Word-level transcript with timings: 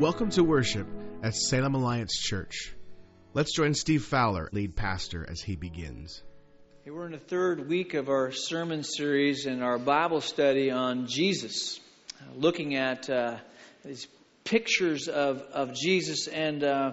Welcome 0.00 0.30
to 0.30 0.42
worship 0.42 0.88
at 1.22 1.34
Salem 1.34 1.74
Alliance 1.74 2.16
Church. 2.16 2.74
Let's 3.34 3.54
join 3.54 3.74
Steve 3.74 4.02
Fowler, 4.02 4.48
lead 4.50 4.74
pastor, 4.74 5.26
as 5.28 5.42
he 5.42 5.56
begins. 5.56 6.22
Hey, 6.86 6.90
we're 6.90 7.04
in 7.04 7.12
the 7.12 7.18
third 7.18 7.68
week 7.68 7.92
of 7.92 8.08
our 8.08 8.32
sermon 8.32 8.82
series 8.82 9.44
and 9.44 9.62
our 9.62 9.78
Bible 9.78 10.22
study 10.22 10.70
on 10.70 11.06
Jesus, 11.06 11.78
looking 12.34 12.76
at 12.76 13.10
uh, 13.10 13.36
these 13.84 14.06
pictures 14.42 15.06
of, 15.06 15.42
of 15.52 15.74
Jesus. 15.74 16.28
And, 16.28 16.64
uh, 16.64 16.92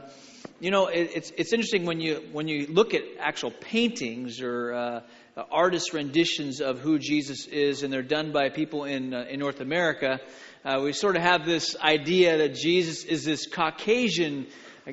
you 0.59 0.69
know, 0.69 0.87
it, 0.87 1.11
it's, 1.15 1.31
it's 1.37 1.53
interesting 1.53 1.85
when 1.85 2.01
you, 2.01 2.21
when 2.33 2.49
you 2.49 2.67
look 2.67 2.93
at 2.93 3.03
actual 3.21 3.51
paintings 3.51 4.41
or 4.41 4.73
uh, 4.73 5.01
artist 5.49 5.93
renditions 5.93 6.59
of 6.59 6.79
who 6.79 6.99
Jesus 6.99 7.47
is, 7.47 7.83
and 7.83 7.93
they're 7.93 8.01
done 8.01 8.33
by 8.33 8.49
people 8.49 8.83
in, 8.83 9.13
uh, 9.13 9.27
in 9.29 9.39
North 9.39 9.61
America 9.61 10.19
uh, 10.67 10.81
we 10.81 10.91
sort 10.91 11.15
of 11.15 11.21
have 11.21 11.45
this 11.45 11.77
idea 11.77 12.39
that 12.39 12.53
Jesus 12.53 13.05
is 13.05 13.23
this 13.23 13.47
Caucasian 13.47 14.47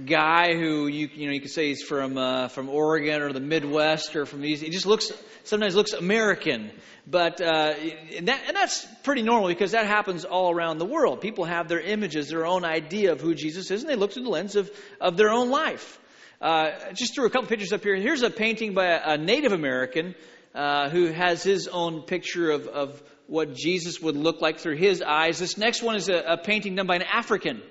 guy 0.07 0.55
who 0.55 0.87
you 0.87 1.09
you 1.13 1.27
know 1.27 1.33
you 1.33 1.41
could 1.41 1.51
say 1.51 1.69
he's 1.69 1.83
from 1.83 2.17
uh, 2.17 2.47
from 2.47 2.69
Oregon 2.69 3.21
or 3.23 3.33
the 3.33 3.41
Midwest 3.41 4.15
or 4.15 4.25
from 4.25 4.41
these. 4.41 4.61
He 4.61 4.71
just 4.71 4.87
looks 4.87 5.11
sometimes 5.43 5.75
looks 5.75 5.93
American, 5.93 6.71
but 7.09 7.41
uh, 7.41 7.75
and, 8.17 8.29
that, 8.29 8.41
and 8.47 8.57
that's 8.57 8.87
pretty 9.03 9.23
normal 9.23 9.49
because 9.49 9.73
that 9.73 9.87
happens 9.87 10.25
all 10.25 10.55
around 10.55 10.79
the 10.79 10.85
world. 10.85 11.21
People 11.21 11.45
have 11.45 11.67
their 11.69 11.81
images, 11.81 12.29
their 12.29 12.47
own 12.47 12.65
idea 12.65 13.11
of 13.11 13.21
who 13.21 13.35
Jesus 13.35 13.73
is, 13.73 13.83
and 13.83 13.91
they 13.91 13.97
look 13.97 14.13
through 14.13 14.25
the 14.25 14.31
lens 14.31 14.55
of 14.55 14.71
of 15.01 15.17
their 15.17 15.31
own 15.31 15.51
life. 15.51 15.99
Uh, 16.41 16.71
just 16.93 17.17
threw 17.17 17.27
a 17.27 17.31
couple 17.31 17.49
pictures 17.49 17.73
up 17.73 17.83
here. 17.83 17.97
Here's 17.97 18.23
a 18.23 18.31
painting 18.31 18.75
by 18.75 18.87
a, 18.87 19.15
a 19.15 19.19
Native 19.19 19.51
American 19.51 20.15
uh, 20.55 20.89
who 20.89 21.07
has 21.07 21.43
his 21.43 21.67
own 21.67 22.03
picture 22.03 22.53
of, 22.53 22.69
of 22.69 23.03
what 23.27 23.55
Jesus 23.55 24.01
would 24.01 24.17
look 24.17 24.41
like 24.41 24.59
through 24.59 24.77
his 24.77 25.03
eyes. 25.03 25.39
This 25.39 25.57
next 25.57 25.83
one 25.83 25.97
is 25.97 26.09
a, 26.09 26.17
a 26.27 26.37
painting 26.37 26.75
done 26.75 26.87
by 26.87 26.97
an 26.97 27.03
African 27.03 27.63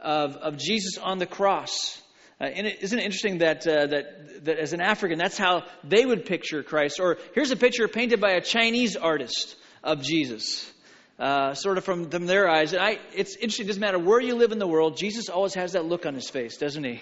of, 0.00 0.36
of 0.36 0.58
Jesus 0.58 0.98
on 0.98 1.18
the 1.18 1.26
cross. 1.26 2.00
Uh, 2.40 2.44
and 2.44 2.66
is 2.66 2.74
isn't 2.82 2.98
it 2.98 3.04
interesting 3.04 3.38
that, 3.38 3.66
uh, 3.66 3.86
that, 3.86 4.44
that 4.44 4.58
as 4.58 4.72
an 4.72 4.80
African, 4.80 5.18
that's 5.18 5.38
how 5.38 5.62
they 5.84 6.04
would 6.04 6.26
picture 6.26 6.62
Christ? 6.62 7.00
Or 7.00 7.18
here's 7.34 7.50
a 7.50 7.56
picture 7.56 7.88
painted 7.88 8.20
by 8.20 8.32
a 8.32 8.40
Chinese 8.40 8.96
artist 8.96 9.56
of 9.82 10.02
Jesus, 10.02 10.70
uh, 11.18 11.54
sort 11.54 11.78
of 11.78 11.84
from, 11.84 12.10
from 12.10 12.26
their 12.26 12.48
eyes. 12.48 12.72
And 12.72 12.82
I, 12.82 12.98
it's 13.14 13.36
interesting, 13.36 13.66
it 13.66 13.68
doesn't 13.68 13.80
matter 13.80 13.98
where 13.98 14.20
you 14.20 14.34
live 14.34 14.52
in 14.52 14.58
the 14.58 14.66
world, 14.66 14.96
Jesus 14.96 15.28
always 15.28 15.54
has 15.54 15.72
that 15.72 15.84
look 15.84 16.06
on 16.06 16.14
his 16.14 16.28
face, 16.28 16.56
doesn't 16.56 16.84
he? 16.84 17.00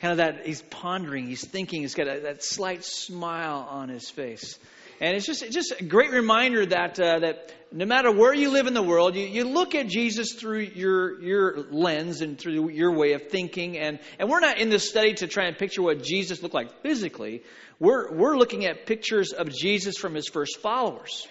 Kind 0.00 0.12
of 0.12 0.18
that, 0.18 0.46
he's 0.46 0.60
pondering, 0.60 1.26
he's 1.26 1.46
thinking, 1.46 1.80
he's 1.80 1.94
got 1.94 2.06
a, 2.06 2.20
that 2.20 2.44
slight 2.44 2.84
smile 2.84 3.66
on 3.70 3.88
his 3.88 4.10
face. 4.10 4.58
And 5.00 5.16
it's 5.16 5.26
just, 5.26 5.50
just 5.50 5.74
a 5.78 5.84
great 5.84 6.10
reminder 6.10 6.64
that, 6.66 6.98
uh, 6.98 7.18
that 7.18 7.52
no 7.70 7.84
matter 7.84 8.10
where 8.10 8.32
you 8.32 8.50
live 8.50 8.66
in 8.66 8.74
the 8.74 8.82
world, 8.82 9.14
you, 9.14 9.26
you 9.26 9.44
look 9.44 9.74
at 9.74 9.88
Jesus 9.88 10.32
through 10.32 10.60
your, 10.60 11.20
your 11.20 11.58
lens 11.70 12.22
and 12.22 12.38
through 12.38 12.70
your 12.70 12.92
way 12.92 13.12
of 13.12 13.28
thinking. 13.28 13.76
And, 13.76 13.98
and 14.18 14.30
we're 14.30 14.40
not 14.40 14.58
in 14.58 14.70
this 14.70 14.88
study 14.88 15.14
to 15.14 15.26
try 15.26 15.46
and 15.46 15.58
picture 15.58 15.82
what 15.82 16.02
Jesus 16.02 16.42
looked 16.42 16.54
like 16.54 16.82
physically. 16.82 17.42
We're, 17.78 18.10
we're 18.12 18.38
looking 18.38 18.64
at 18.64 18.86
pictures 18.86 19.32
of 19.32 19.50
Jesus 19.50 19.96
from 19.98 20.14
his 20.14 20.28
first 20.28 20.58
followers. 20.60 21.26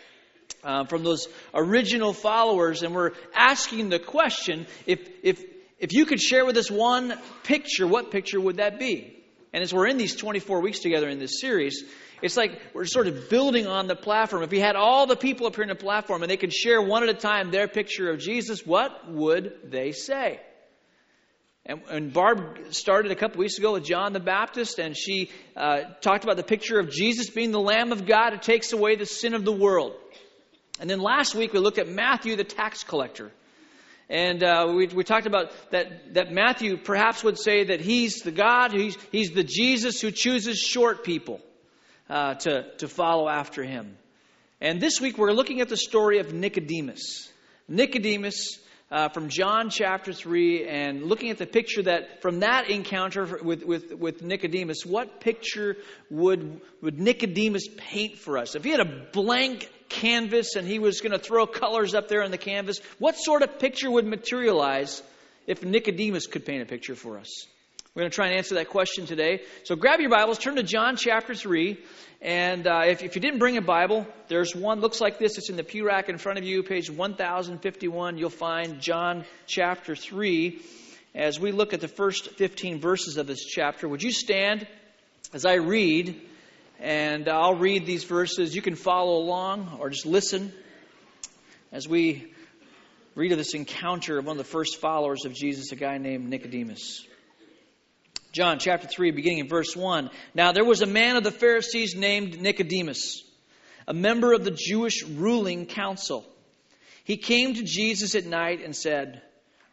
Uh, 0.63 0.83
from 0.85 1.03
those 1.03 1.27
original 1.53 2.13
followers, 2.13 2.83
and 2.83 2.93
we're 2.93 3.11
asking 3.35 3.89
the 3.89 3.99
question 3.99 4.65
if, 4.85 4.99
if, 5.23 5.43
if 5.79 5.93
you 5.93 6.05
could 6.05 6.19
share 6.19 6.45
with 6.45 6.57
us 6.57 6.69
one 6.69 7.13
picture, 7.43 7.87
what 7.87 8.11
picture 8.11 8.39
would 8.39 8.57
that 8.57 8.79
be? 8.79 9.23
And 9.53 9.63
as 9.63 9.73
we're 9.73 9.87
in 9.87 9.97
these 9.97 10.15
24 10.15 10.61
weeks 10.61 10.79
together 10.79 11.07
in 11.07 11.17
this 11.17 11.39
series, 11.39 11.83
it's 12.21 12.37
like 12.37 12.61
we're 12.73 12.85
sort 12.85 13.07
of 13.07 13.29
building 13.29 13.67
on 13.67 13.87
the 13.87 13.95
platform. 13.95 14.43
If 14.43 14.51
we 14.51 14.59
had 14.59 14.75
all 14.75 15.05
the 15.05 15.15
people 15.15 15.47
up 15.47 15.55
here 15.55 15.63
in 15.63 15.69
the 15.69 15.75
platform 15.75 16.23
and 16.23 16.31
they 16.31 16.37
could 16.37 16.53
share 16.53 16.81
one 16.81 17.03
at 17.03 17.09
a 17.09 17.13
time 17.13 17.51
their 17.51 17.67
picture 17.67 18.09
of 18.09 18.19
Jesus, 18.19 18.65
what 18.65 19.11
would 19.11 19.53
they 19.65 19.91
say? 19.91 20.39
And, 21.65 21.81
and 21.89 22.13
Barb 22.13 22.73
started 22.73 23.11
a 23.11 23.15
couple 23.15 23.39
weeks 23.39 23.57
ago 23.57 23.73
with 23.73 23.83
John 23.83 24.13
the 24.13 24.19
Baptist, 24.19 24.77
and 24.77 24.95
she 24.95 25.31
uh, 25.57 25.81
talked 26.01 26.23
about 26.23 26.37
the 26.37 26.43
picture 26.43 26.79
of 26.79 26.91
Jesus 26.91 27.29
being 27.29 27.51
the 27.51 27.59
Lamb 27.59 27.91
of 27.91 28.05
God 28.05 28.33
who 28.33 28.39
takes 28.39 28.71
away 28.71 28.95
the 28.95 29.05
sin 29.05 29.33
of 29.33 29.43
the 29.43 29.51
world. 29.51 29.95
And 30.79 30.89
then 30.89 30.99
last 30.99 31.33
week 31.33 31.53
we 31.53 31.59
looked 31.59 31.79
at 31.79 31.87
Matthew 31.87 32.35
the 32.35 32.43
tax 32.43 32.83
collector. 32.83 33.31
And 34.09 34.43
uh, 34.43 34.71
we, 34.75 34.85
we 34.87 35.03
talked 35.03 35.25
about 35.25 35.51
that, 35.71 36.13
that 36.13 36.31
Matthew 36.31 36.77
perhaps 36.77 37.23
would 37.23 37.39
say 37.39 37.65
that 37.65 37.81
he's 37.81 38.17
the 38.17 38.31
God, 38.31 38.71
he's, 38.71 38.95
he's 39.11 39.31
the 39.31 39.43
Jesus 39.43 39.99
who 39.99 40.11
chooses 40.11 40.59
short 40.59 41.03
people 41.03 41.41
uh, 42.09 42.35
to, 42.35 42.63
to 42.77 42.87
follow 42.87 43.27
after 43.27 43.63
him. 43.63 43.97
And 44.61 44.81
this 44.81 45.01
week 45.01 45.17
we're 45.17 45.33
looking 45.33 45.61
at 45.61 45.69
the 45.69 45.77
story 45.77 46.19
of 46.19 46.33
Nicodemus. 46.33 47.29
Nicodemus 47.67 48.59
uh, 48.91 49.09
from 49.09 49.29
John 49.29 49.69
chapter 49.69 50.13
3 50.13 50.67
and 50.67 51.03
looking 51.03 51.31
at 51.31 51.37
the 51.37 51.45
picture 51.45 51.83
that 51.83 52.21
from 52.21 52.39
that 52.41 52.69
encounter 52.69 53.39
with, 53.43 53.63
with, 53.63 53.93
with 53.93 54.21
Nicodemus, 54.21 54.85
what 54.85 55.19
picture 55.19 55.77
would, 56.09 56.61
would 56.81 56.99
Nicodemus 56.99 57.67
paint 57.75 58.17
for 58.17 58.37
us? 58.37 58.55
If 58.55 58.63
he 58.63 58.69
had 58.69 58.79
a 58.79 59.07
blank 59.11 59.69
canvas 59.89 60.55
and 60.55 60.67
he 60.67 60.79
was 60.79 61.01
going 61.01 61.11
to 61.11 61.19
throw 61.19 61.47
colors 61.47 61.95
up 61.95 62.07
there 62.07 62.23
on 62.23 62.31
the 62.31 62.37
canvas, 62.37 62.79
what 62.99 63.17
sort 63.17 63.41
of 63.41 63.59
picture 63.59 63.89
would 63.89 64.05
materialize 64.05 65.01
if 65.47 65.63
Nicodemus 65.63 66.27
could 66.27 66.45
paint 66.45 66.61
a 66.61 66.65
picture 66.65 66.95
for 66.95 67.17
us? 67.17 67.47
We're 67.95 68.01
going 68.01 68.11
to 68.11 68.15
try 68.15 68.27
and 68.27 68.35
answer 68.35 68.55
that 68.55 68.67
question 68.67 69.05
today. 69.05 69.43
So 69.63 69.77
grab 69.77 70.01
your 70.01 70.09
Bibles, 70.09 70.37
turn 70.37 70.57
to 70.57 70.63
John 70.63 70.97
chapter 70.97 71.33
3. 71.33 71.77
And 72.21 72.67
uh, 72.67 72.81
if, 72.87 73.01
if, 73.01 73.15
you 73.15 73.21
didn't 73.21 73.39
bring 73.39 73.55
a 73.55 73.61
Bible, 73.61 74.05
there's 74.27 74.53
one, 74.53 74.81
looks 74.81 74.99
like 74.99 75.17
this. 75.17 75.37
It's 75.37 75.49
in 75.49 75.55
the 75.55 75.63
pew 75.63 75.87
rack 75.87 76.09
in 76.09 76.17
front 76.17 76.37
of 76.37 76.43
you, 76.43 76.61
page 76.61 76.89
1051. 76.89 78.17
You'll 78.17 78.29
find 78.29 78.81
John 78.81 79.23
chapter 79.47 79.95
3 79.95 80.59
as 81.13 81.39
we 81.39 81.53
look 81.53 81.71
at 81.71 81.79
the 81.79 81.87
first 81.87 82.31
15 82.31 82.81
verses 82.81 83.15
of 83.15 83.27
this 83.27 83.45
chapter. 83.45 83.87
Would 83.87 84.03
you 84.03 84.11
stand 84.11 84.67
as 85.31 85.45
I 85.45 85.53
read? 85.53 86.21
And 86.81 87.29
I'll 87.29 87.55
read 87.55 87.85
these 87.85 88.03
verses. 88.03 88.53
You 88.53 88.61
can 88.61 88.75
follow 88.75 89.19
along 89.19 89.77
or 89.79 89.89
just 89.89 90.05
listen 90.05 90.51
as 91.71 91.87
we 91.87 92.29
read 93.15 93.31
of 93.31 93.37
this 93.37 93.53
encounter 93.53 94.17
of 94.17 94.25
one 94.25 94.33
of 94.33 94.45
the 94.45 94.51
first 94.51 94.81
followers 94.81 95.23
of 95.23 95.33
Jesus, 95.33 95.71
a 95.71 95.77
guy 95.77 95.97
named 95.97 96.27
Nicodemus. 96.27 97.07
John 98.35 98.59
chapter 98.59 98.85
3, 98.85 99.11
beginning 99.11 99.39
in 99.39 99.47
verse 99.47 99.77
1. 99.77 100.09
Now 100.33 100.51
there 100.51 100.65
was 100.65 100.81
a 100.81 100.85
man 100.85 101.15
of 101.15 101.23
the 101.23 101.31
Pharisees 101.31 101.95
named 101.95 102.41
Nicodemus, 102.41 103.23
a 103.87 103.93
member 103.93 104.33
of 104.33 104.43
the 104.43 104.51
Jewish 104.51 105.05
ruling 105.05 105.67
council. 105.67 106.25
He 107.05 107.15
came 107.15 107.53
to 107.53 107.63
Jesus 107.63 108.13
at 108.13 108.25
night 108.25 108.61
and 108.61 108.75
said, 108.75 109.21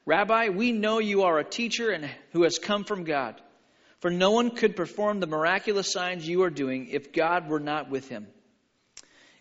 Rabbi, 0.06 0.50
we 0.50 0.70
know 0.70 1.00
you 1.00 1.24
are 1.24 1.40
a 1.40 1.44
teacher 1.44 1.90
and 1.90 2.08
who 2.30 2.44
has 2.44 2.60
come 2.60 2.84
from 2.84 3.02
God. 3.02 3.34
For 3.98 4.12
no 4.12 4.30
one 4.30 4.50
could 4.50 4.76
perform 4.76 5.18
the 5.18 5.26
miraculous 5.26 5.90
signs 5.90 6.24
you 6.24 6.44
are 6.44 6.50
doing 6.50 6.86
if 6.92 7.12
God 7.12 7.48
were 7.48 7.58
not 7.58 7.90
with 7.90 8.08
him. 8.08 8.28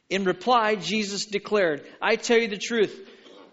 In 0.09 0.23
reply, 0.23 0.73
Jesus 0.73 1.27
declared, 1.27 1.85
I 2.01 2.15
tell 2.15 2.39
you 2.39 2.47
the 2.47 2.57
truth, 2.57 3.07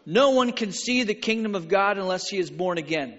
no 0.06 0.30
one 0.30 0.52
can 0.52 0.72
see 0.72 1.02
the 1.02 1.12
kingdom 1.12 1.54
of 1.54 1.68
God 1.68 1.98
unless 1.98 2.26
he 2.26 2.38
is 2.38 2.50
born 2.50 2.78
again. 2.78 3.18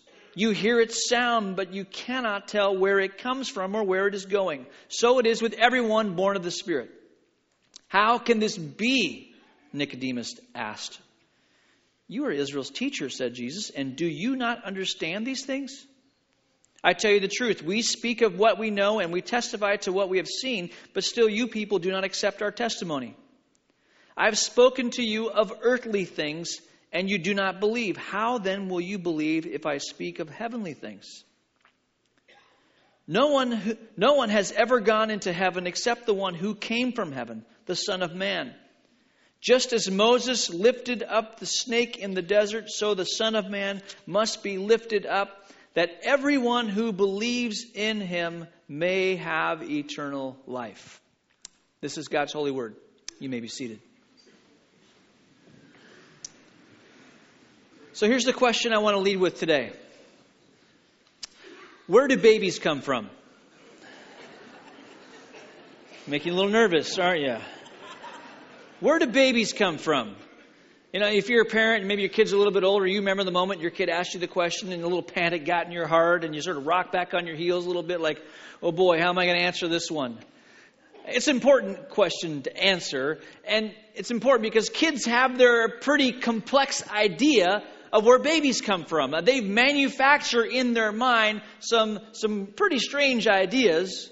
You 0.33 0.51
hear 0.51 0.79
its 0.79 1.09
sound, 1.09 1.55
but 1.55 1.73
you 1.73 1.83
cannot 1.83 2.47
tell 2.47 2.77
where 2.77 2.99
it 2.99 3.17
comes 3.17 3.49
from 3.49 3.75
or 3.75 3.83
where 3.83 4.07
it 4.07 4.15
is 4.15 4.25
going. 4.25 4.65
So 4.87 5.19
it 5.19 5.25
is 5.25 5.41
with 5.41 5.53
everyone 5.53 6.15
born 6.15 6.37
of 6.37 6.43
the 6.43 6.51
Spirit. 6.51 6.89
How 7.87 8.17
can 8.17 8.39
this 8.39 8.57
be? 8.57 9.33
Nicodemus 9.73 10.39
asked. 10.55 10.99
You 12.07 12.25
are 12.25 12.31
Israel's 12.31 12.69
teacher, 12.69 13.09
said 13.09 13.33
Jesus, 13.33 13.69
and 13.69 13.95
do 13.95 14.05
you 14.05 14.35
not 14.35 14.63
understand 14.63 15.25
these 15.25 15.45
things? 15.45 15.85
I 16.83 16.93
tell 16.93 17.11
you 17.11 17.19
the 17.19 17.27
truth. 17.27 17.61
We 17.61 17.81
speak 17.81 18.21
of 18.21 18.39
what 18.39 18.57
we 18.57 18.71
know 18.71 18.99
and 18.99 19.13
we 19.13 19.21
testify 19.21 19.75
to 19.77 19.91
what 19.91 20.09
we 20.09 20.17
have 20.17 20.27
seen, 20.27 20.71
but 20.93 21.03
still 21.03 21.29
you 21.29 21.47
people 21.47 21.79
do 21.79 21.91
not 21.91 22.03
accept 22.03 22.41
our 22.41 22.51
testimony. 22.51 23.15
I 24.17 24.25
have 24.25 24.37
spoken 24.37 24.89
to 24.91 25.03
you 25.03 25.29
of 25.29 25.53
earthly 25.61 26.05
things 26.05 26.59
and 26.91 27.09
you 27.09 27.17
do 27.17 27.33
not 27.33 27.59
believe. 27.59 27.97
How 27.97 28.37
then 28.37 28.69
will 28.69 28.81
you 28.81 28.99
believe 28.99 29.45
if 29.45 29.65
I 29.65 29.77
speak 29.77 30.19
of 30.19 30.29
heavenly 30.29 30.73
things? 30.73 31.23
No 33.07 33.27
one, 33.27 33.77
no 33.97 34.13
one 34.13 34.29
has 34.29 34.51
ever 34.51 34.79
gone 34.79 35.09
into 35.09 35.33
heaven 35.33 35.67
except 35.67 36.05
the 36.05 36.13
one 36.13 36.33
who 36.33 36.55
came 36.55 36.93
from 36.93 37.11
heaven, 37.11 37.45
the 37.65 37.75
Son 37.75 38.03
of 38.03 38.15
Man. 38.15 38.53
Just 39.41 39.73
as 39.73 39.89
Moses 39.89 40.49
lifted 40.49 41.01
up 41.03 41.39
the 41.39 41.47
snake 41.47 41.97
in 41.97 42.13
the 42.13 42.21
desert, 42.21 42.69
so 42.69 42.93
the 42.93 43.05
Son 43.05 43.35
of 43.35 43.49
Man 43.49 43.81
must 44.05 44.43
be 44.43 44.59
lifted 44.59 45.05
up, 45.05 45.49
that 45.73 45.89
everyone 46.03 46.67
who 46.67 46.93
believes 46.93 47.65
in 47.73 48.01
him 48.01 48.47
may 48.67 49.15
have 49.15 49.63
eternal 49.63 50.37
life. 50.45 51.01
This 51.81 51.97
is 51.97 52.07
God's 52.07 52.33
holy 52.33 52.51
word. 52.51 52.75
You 53.19 53.29
may 53.29 53.39
be 53.39 53.47
seated. 53.47 53.81
So 57.93 58.07
here's 58.07 58.23
the 58.23 58.31
question 58.31 58.71
I 58.71 58.77
want 58.77 58.95
to 58.95 59.01
lead 59.01 59.17
with 59.17 59.37
today 59.37 59.73
Where 61.87 62.07
do 62.07 62.15
babies 62.15 62.57
come 62.57 62.81
from? 62.81 63.09
Making 66.07 66.31
you 66.31 66.33
a 66.33 66.37
little 66.37 66.51
nervous, 66.51 66.97
aren't 66.97 67.21
you? 67.21 67.37
Where 68.79 68.97
do 68.97 69.07
babies 69.07 69.51
come 69.51 69.77
from? 69.77 70.15
You 70.93 71.01
know, 71.01 71.07
if 71.07 71.29
you're 71.29 71.41
a 71.41 71.45
parent 71.45 71.81
and 71.81 71.87
maybe 71.89 72.01
your 72.01 72.09
kid's 72.09 72.31
a 72.31 72.37
little 72.37 72.53
bit 72.53 72.63
older, 72.63 72.87
you 72.87 72.99
remember 72.99 73.25
the 73.25 73.31
moment 73.31 73.59
your 73.59 73.71
kid 73.71 73.89
asked 73.89 74.13
you 74.13 74.21
the 74.21 74.27
question 74.27 74.71
and 74.71 74.81
a 74.81 74.87
little 74.87 75.03
panic 75.03 75.45
got 75.45 75.65
in 75.65 75.73
your 75.73 75.87
heart 75.87 76.23
and 76.23 76.33
you 76.33 76.41
sort 76.41 76.57
of 76.57 76.65
rock 76.65 76.93
back 76.93 77.13
on 77.13 77.27
your 77.27 77.35
heels 77.35 77.65
a 77.65 77.67
little 77.67 77.83
bit 77.83 77.99
like, 77.99 78.21
oh 78.63 78.71
boy, 78.71 78.99
how 78.99 79.09
am 79.09 79.17
I 79.17 79.25
going 79.25 79.37
to 79.37 79.43
answer 79.43 79.67
this 79.67 79.91
one? 79.91 80.17
It's 81.07 81.27
an 81.27 81.35
important 81.35 81.89
question 81.89 82.43
to 82.43 82.55
answer, 82.55 83.19
and 83.45 83.73
it's 83.95 84.11
important 84.11 84.43
because 84.43 84.69
kids 84.69 85.05
have 85.05 85.37
their 85.37 85.67
pretty 85.67 86.13
complex 86.13 86.87
idea 86.89 87.63
of 87.91 88.05
where 88.05 88.19
babies 88.19 88.61
come 88.61 88.85
from. 88.85 89.13
Uh, 89.13 89.21
they 89.21 89.41
manufacture 89.41 90.43
in 90.43 90.73
their 90.73 90.91
mind 90.91 91.41
some, 91.59 91.99
some 92.13 92.47
pretty 92.47 92.79
strange 92.79 93.27
ideas 93.27 94.09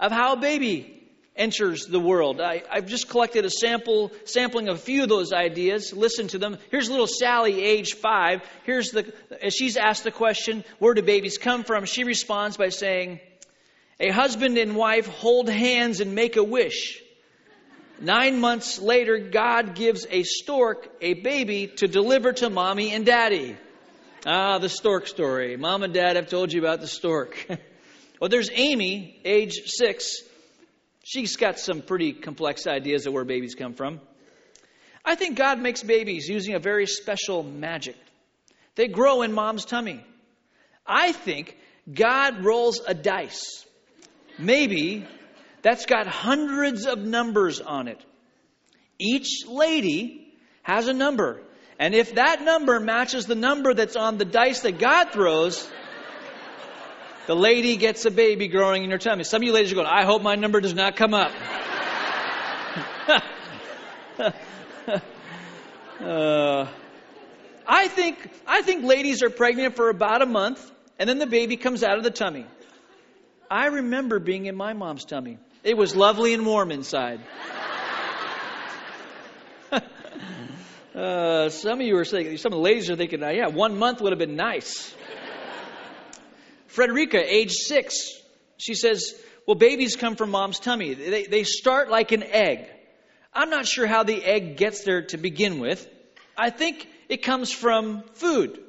of 0.00 0.12
how 0.12 0.34
a 0.34 0.36
baby 0.36 0.90
enters 1.36 1.86
the 1.86 2.00
world. 2.00 2.40
I, 2.40 2.62
have 2.70 2.86
just 2.86 3.08
collected 3.08 3.44
a 3.44 3.50
sample 3.50 4.12
sampling 4.24 4.68
of 4.68 4.76
a 4.76 4.80
few 4.80 5.02
of 5.02 5.08
those 5.08 5.32
ideas. 5.32 5.92
Listen 5.92 6.28
to 6.28 6.38
them. 6.38 6.58
Here's 6.70 6.88
little 6.88 7.06
Sally, 7.06 7.62
age 7.62 7.94
five. 7.94 8.42
Here's 8.64 8.90
the 8.90 9.12
she's 9.50 9.76
asked 9.76 10.04
the 10.04 10.10
question, 10.10 10.64
"Where 10.78 10.94
do 10.94 11.02
babies 11.02 11.38
come 11.38 11.64
from?" 11.64 11.86
She 11.86 12.04
responds 12.04 12.56
by 12.56 12.68
saying, 12.68 13.20
"A 13.98 14.10
husband 14.10 14.58
and 14.58 14.76
wife 14.76 15.06
hold 15.06 15.48
hands 15.48 16.00
and 16.00 16.14
make 16.14 16.36
a 16.36 16.44
wish." 16.44 17.02
Nine 18.00 18.40
months 18.40 18.78
later, 18.78 19.18
God 19.18 19.74
gives 19.74 20.06
a 20.10 20.24
stork 20.24 20.88
a 21.00 21.14
baby 21.14 21.68
to 21.76 21.86
deliver 21.86 22.32
to 22.32 22.50
mommy 22.50 22.92
and 22.92 23.06
daddy. 23.06 23.56
Ah, 24.26 24.58
the 24.58 24.68
stork 24.68 25.06
story. 25.06 25.56
Mom 25.56 25.82
and 25.82 25.94
dad 25.94 26.16
have 26.16 26.28
told 26.28 26.52
you 26.52 26.60
about 26.60 26.80
the 26.80 26.88
stork. 26.88 27.46
well, 28.20 28.28
there's 28.28 28.50
Amy, 28.52 29.20
age 29.24 29.62
six. 29.66 30.22
She's 31.04 31.36
got 31.36 31.58
some 31.58 31.82
pretty 31.82 32.12
complex 32.12 32.66
ideas 32.66 33.06
of 33.06 33.12
where 33.12 33.24
babies 33.24 33.54
come 33.54 33.74
from. 33.74 34.00
I 35.04 35.14
think 35.14 35.36
God 35.36 35.60
makes 35.60 35.82
babies 35.82 36.26
using 36.28 36.54
a 36.54 36.58
very 36.58 36.86
special 36.86 37.42
magic. 37.42 37.96
They 38.74 38.88
grow 38.88 39.22
in 39.22 39.32
mom's 39.32 39.66
tummy. 39.66 40.04
I 40.86 41.12
think 41.12 41.56
God 41.92 42.44
rolls 42.44 42.80
a 42.86 42.94
dice. 42.94 43.64
Maybe 44.38 45.06
that's 45.64 45.86
got 45.86 46.06
hundreds 46.06 46.86
of 46.86 46.98
numbers 46.98 47.60
on 47.62 47.88
it. 47.88 47.98
Each 48.98 49.46
lady 49.48 50.30
has 50.62 50.88
a 50.88 50.92
number. 50.92 51.40
And 51.78 51.94
if 51.94 52.16
that 52.16 52.42
number 52.42 52.78
matches 52.78 53.24
the 53.24 53.34
number 53.34 53.72
that's 53.72 53.96
on 53.96 54.18
the 54.18 54.26
dice 54.26 54.60
that 54.60 54.78
God 54.78 55.10
throws, 55.10 55.66
the 57.26 57.34
lady 57.34 57.78
gets 57.78 58.04
a 58.04 58.10
baby 58.10 58.48
growing 58.48 58.84
in 58.84 58.90
her 58.90 58.98
tummy. 58.98 59.24
Some 59.24 59.40
of 59.40 59.44
you 59.44 59.54
ladies 59.54 59.72
are 59.72 59.76
going, 59.76 59.86
I 59.86 60.04
hope 60.04 60.20
my 60.20 60.34
number 60.34 60.60
does 60.60 60.74
not 60.74 60.96
come 60.96 61.14
up. 61.14 61.32
uh, 66.00 66.66
I 67.66 67.88
think 67.88 68.30
I 68.46 68.60
think 68.60 68.84
ladies 68.84 69.22
are 69.22 69.30
pregnant 69.30 69.76
for 69.76 69.88
about 69.88 70.20
a 70.20 70.26
month, 70.26 70.70
and 70.98 71.08
then 71.08 71.18
the 71.18 71.26
baby 71.26 71.56
comes 71.56 71.82
out 71.82 71.96
of 71.96 72.04
the 72.04 72.10
tummy. 72.10 72.44
I 73.50 73.66
remember 73.66 74.18
being 74.18 74.44
in 74.44 74.56
my 74.56 74.74
mom's 74.74 75.06
tummy. 75.06 75.38
It 75.64 75.78
was 75.78 75.96
lovely 75.96 76.34
and 76.34 76.44
warm 76.44 76.70
inside. 76.70 77.20
uh, 80.94 81.48
some 81.48 81.80
of 81.80 81.86
you 81.86 81.96
are 81.96 82.04
saying, 82.04 82.36
some 82.36 82.52
of 82.52 82.58
the 82.58 82.62
ladies 82.62 82.90
are 82.90 82.96
thinking, 82.96 83.20
yeah, 83.20 83.46
one 83.46 83.78
month 83.78 84.02
would 84.02 84.12
have 84.12 84.18
been 84.18 84.36
nice. 84.36 84.94
Frederica, 86.66 87.18
age 87.18 87.52
six, 87.52 88.10
she 88.58 88.74
says, 88.74 89.14
Well, 89.46 89.54
babies 89.54 89.96
come 89.96 90.16
from 90.16 90.30
mom's 90.30 90.58
tummy. 90.58 90.92
They, 90.92 91.24
they 91.24 91.44
start 91.44 91.88
like 91.88 92.12
an 92.12 92.24
egg. 92.24 92.68
I'm 93.32 93.48
not 93.48 93.66
sure 93.66 93.86
how 93.86 94.02
the 94.02 94.22
egg 94.22 94.58
gets 94.58 94.84
there 94.84 95.06
to 95.06 95.16
begin 95.16 95.60
with. 95.60 95.88
I 96.36 96.50
think 96.50 96.86
it 97.08 97.22
comes 97.22 97.50
from 97.50 98.02
food. 98.14 98.60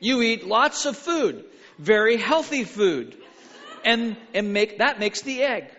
You 0.00 0.20
eat 0.22 0.44
lots 0.44 0.84
of 0.84 0.96
food, 0.96 1.44
very 1.78 2.16
healthy 2.16 2.64
food, 2.64 3.16
and, 3.84 4.16
and 4.34 4.52
make, 4.52 4.78
that 4.78 4.98
makes 4.98 5.22
the 5.22 5.42
egg. 5.42 5.70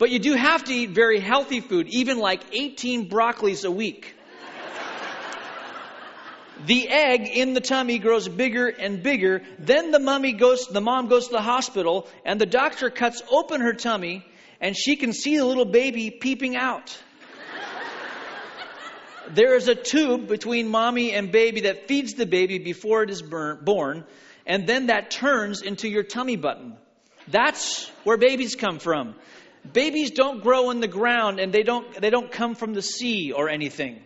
But 0.00 0.08
you 0.08 0.18
do 0.18 0.32
have 0.32 0.64
to 0.64 0.72
eat 0.72 0.90
very 0.90 1.20
healthy 1.20 1.60
food, 1.60 1.86
even 1.88 2.18
like 2.18 2.40
18 2.54 3.10
broccolis 3.10 3.66
a 3.66 3.70
week. 3.70 4.16
The 6.66 6.88
egg 6.88 7.28
in 7.28 7.52
the 7.52 7.60
tummy 7.60 7.98
grows 7.98 8.26
bigger 8.26 8.66
and 8.66 9.02
bigger. 9.02 9.42
Then 9.58 9.90
the 9.90 9.98
mummy 9.98 10.32
goes, 10.32 10.66
the 10.68 10.80
mom 10.80 11.08
goes 11.08 11.26
to 11.26 11.32
the 11.32 11.42
hospital, 11.42 12.08
and 12.24 12.40
the 12.40 12.46
doctor 12.46 12.88
cuts 12.88 13.22
open 13.30 13.60
her 13.60 13.74
tummy, 13.74 14.24
and 14.58 14.74
she 14.74 14.96
can 14.96 15.12
see 15.12 15.36
the 15.36 15.44
little 15.44 15.66
baby 15.66 16.10
peeping 16.10 16.56
out. 16.56 16.96
there 19.28 19.54
is 19.54 19.68
a 19.68 19.74
tube 19.74 20.28
between 20.28 20.68
mommy 20.68 21.12
and 21.12 21.30
baby 21.30 21.62
that 21.62 21.88
feeds 21.88 22.14
the 22.14 22.26
baby 22.26 22.58
before 22.58 23.02
it 23.02 23.10
is 23.10 23.20
born, 23.20 24.04
and 24.46 24.66
then 24.66 24.86
that 24.86 25.10
turns 25.10 25.60
into 25.60 25.88
your 25.88 26.04
tummy 26.04 26.36
button. 26.36 26.74
That's 27.28 27.86
where 28.04 28.16
babies 28.16 28.54
come 28.54 28.78
from. 28.78 29.14
Babies 29.72 30.10
don't 30.10 30.42
grow 30.42 30.70
in 30.70 30.80
the 30.80 30.88
ground 30.88 31.38
and 31.38 31.52
they 31.52 31.62
don't, 31.62 32.00
they 32.00 32.10
don't 32.10 32.30
come 32.30 32.54
from 32.54 32.72
the 32.72 32.82
sea 32.82 33.32
or 33.32 33.48
anything. 33.48 34.02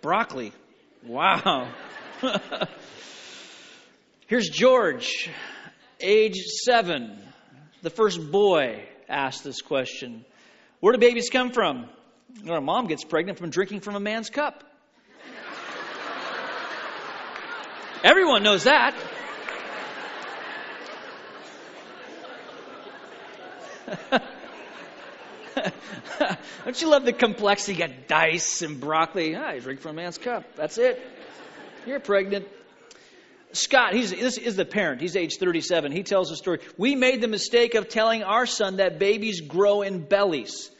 Broccoli. 0.00 0.52
Wow. 1.04 1.68
Here's 4.26 4.48
George, 4.48 5.30
age 6.00 6.36
seven. 6.64 7.18
The 7.82 7.90
first 7.90 8.30
boy 8.30 8.88
asked 9.08 9.44
this 9.44 9.60
question 9.60 10.24
Where 10.80 10.92
do 10.92 10.98
babies 10.98 11.30
come 11.30 11.50
from? 11.50 11.88
Our 12.48 12.60
mom 12.60 12.86
gets 12.86 13.04
pregnant 13.04 13.38
from 13.38 13.50
drinking 13.50 13.80
from 13.80 13.94
a 13.94 14.00
man's 14.00 14.30
cup. 14.30 14.64
Everyone 18.02 18.42
knows 18.42 18.64
that. 18.64 18.94
Don't 26.64 26.80
you 26.80 26.88
love 26.88 27.04
the 27.04 27.12
complexity? 27.12 27.74
You 27.74 27.78
got 27.86 28.08
dice 28.08 28.62
and 28.62 28.80
broccoli. 28.80 29.36
Ah, 29.36 29.52
you 29.52 29.60
drink 29.60 29.80
from 29.80 29.92
a 29.92 29.94
man's 29.94 30.18
cup. 30.18 30.44
That's 30.56 30.78
it. 30.78 31.00
You're 31.86 32.00
pregnant. 32.00 32.48
Scott, 33.52 33.94
he's, 33.94 34.10
this 34.10 34.38
is 34.38 34.56
the 34.56 34.64
parent. 34.64 35.00
He's 35.00 35.14
age 35.16 35.38
37. 35.38 35.92
He 35.92 36.02
tells 36.02 36.30
a 36.30 36.36
story. 36.36 36.58
We 36.76 36.94
made 36.96 37.20
the 37.20 37.28
mistake 37.28 37.74
of 37.74 37.88
telling 37.88 38.22
our 38.22 38.46
son 38.46 38.76
that 38.76 38.98
babies 38.98 39.40
grow 39.40 39.82
in 39.82 40.00
bellies. 40.00 40.70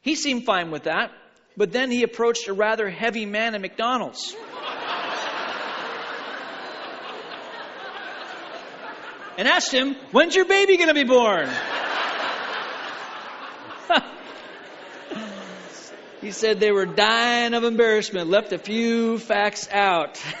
He 0.00 0.14
seemed 0.14 0.44
fine 0.44 0.70
with 0.70 0.84
that, 0.84 1.10
but 1.56 1.72
then 1.72 1.90
he 1.90 2.02
approached 2.02 2.46
a 2.48 2.52
rather 2.52 2.88
heavy 2.88 3.26
man 3.26 3.54
at 3.54 3.60
McDonald's. 3.60 4.34
and 9.36 9.48
asked 9.48 9.72
him, 9.72 9.96
When's 10.12 10.36
your 10.36 10.44
baby 10.44 10.76
going 10.76 10.88
to 10.88 10.94
be 10.94 11.04
born? 11.04 11.48
He 16.24 16.30
said 16.30 16.58
they 16.58 16.72
were 16.72 16.86
dying 16.86 17.52
of 17.52 17.64
embarrassment, 17.64 18.30
left 18.30 18.54
a 18.54 18.58
few 18.58 19.18
facts 19.18 19.68
out. 19.70 20.16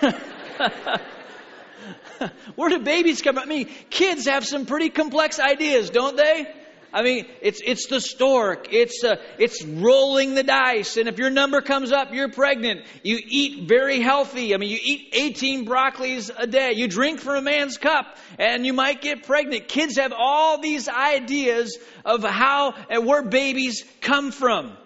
Where 2.54 2.70
do 2.70 2.78
babies 2.78 3.20
come 3.20 3.34
from? 3.34 3.44
I 3.44 3.46
mean, 3.46 3.68
kids 3.90 4.24
have 4.24 4.46
some 4.46 4.64
pretty 4.64 4.88
complex 4.88 5.38
ideas, 5.38 5.90
don't 5.90 6.16
they? 6.16 6.46
I 6.90 7.02
mean, 7.02 7.26
it's 7.42 7.60
it's 7.62 7.86
the 7.88 8.00
stork. 8.00 8.72
It's 8.72 9.04
uh, 9.04 9.16
it's 9.38 9.62
rolling 9.62 10.34
the 10.34 10.42
dice, 10.42 10.96
and 10.96 11.06
if 11.06 11.18
your 11.18 11.28
number 11.28 11.60
comes 11.60 11.92
up, 11.92 12.14
you're 12.14 12.32
pregnant. 12.32 12.86
You 13.02 13.18
eat 13.22 13.68
very 13.68 14.00
healthy. 14.00 14.54
I 14.54 14.56
mean, 14.56 14.70
you 14.70 14.78
eat 14.82 15.10
18 15.12 15.66
broccolis 15.66 16.30
a 16.34 16.46
day. 16.46 16.72
You 16.72 16.88
drink 16.88 17.20
from 17.20 17.36
a 17.36 17.42
man's 17.42 17.76
cup, 17.76 18.16
and 18.38 18.64
you 18.64 18.72
might 18.72 19.02
get 19.02 19.24
pregnant. 19.24 19.68
Kids 19.68 19.98
have 19.98 20.14
all 20.16 20.62
these 20.62 20.88
ideas 20.88 21.76
of 22.06 22.24
how 22.24 22.72
and 22.88 23.04
where 23.04 23.22
babies 23.22 23.84
come 24.00 24.32
from. 24.32 24.78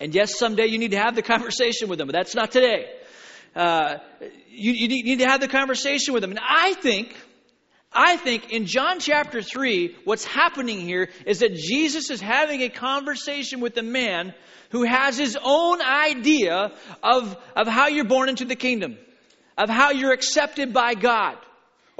And 0.00 0.14
yes, 0.14 0.38
someday 0.38 0.66
you 0.66 0.78
need 0.78 0.92
to 0.92 0.98
have 0.98 1.14
the 1.14 1.22
conversation 1.22 1.88
with 1.88 1.98
them, 1.98 2.08
but 2.08 2.14
that's 2.14 2.34
not 2.34 2.50
today. 2.50 2.90
Uh, 3.54 3.96
you, 4.48 4.72
you 4.72 4.88
need 4.88 5.18
to 5.18 5.26
have 5.26 5.40
the 5.40 5.48
conversation 5.48 6.14
with 6.14 6.22
them. 6.22 6.30
And 6.30 6.40
I 6.42 6.74
think 6.74 7.14
I 7.92 8.16
think 8.16 8.52
in 8.52 8.66
John 8.66 9.00
chapter 9.00 9.42
3, 9.42 9.96
what's 10.04 10.24
happening 10.24 10.80
here 10.80 11.10
is 11.26 11.40
that 11.40 11.54
Jesus 11.54 12.10
is 12.10 12.20
having 12.20 12.62
a 12.62 12.68
conversation 12.68 13.60
with 13.60 13.76
a 13.78 13.82
man 13.82 14.32
who 14.70 14.84
has 14.84 15.18
his 15.18 15.36
own 15.42 15.82
idea 15.82 16.72
of, 17.02 17.36
of 17.56 17.66
how 17.66 17.88
you're 17.88 18.04
born 18.04 18.28
into 18.28 18.44
the 18.44 18.54
kingdom, 18.54 18.96
of 19.58 19.68
how 19.68 19.90
you're 19.90 20.12
accepted 20.12 20.72
by 20.72 20.94
God 20.94 21.36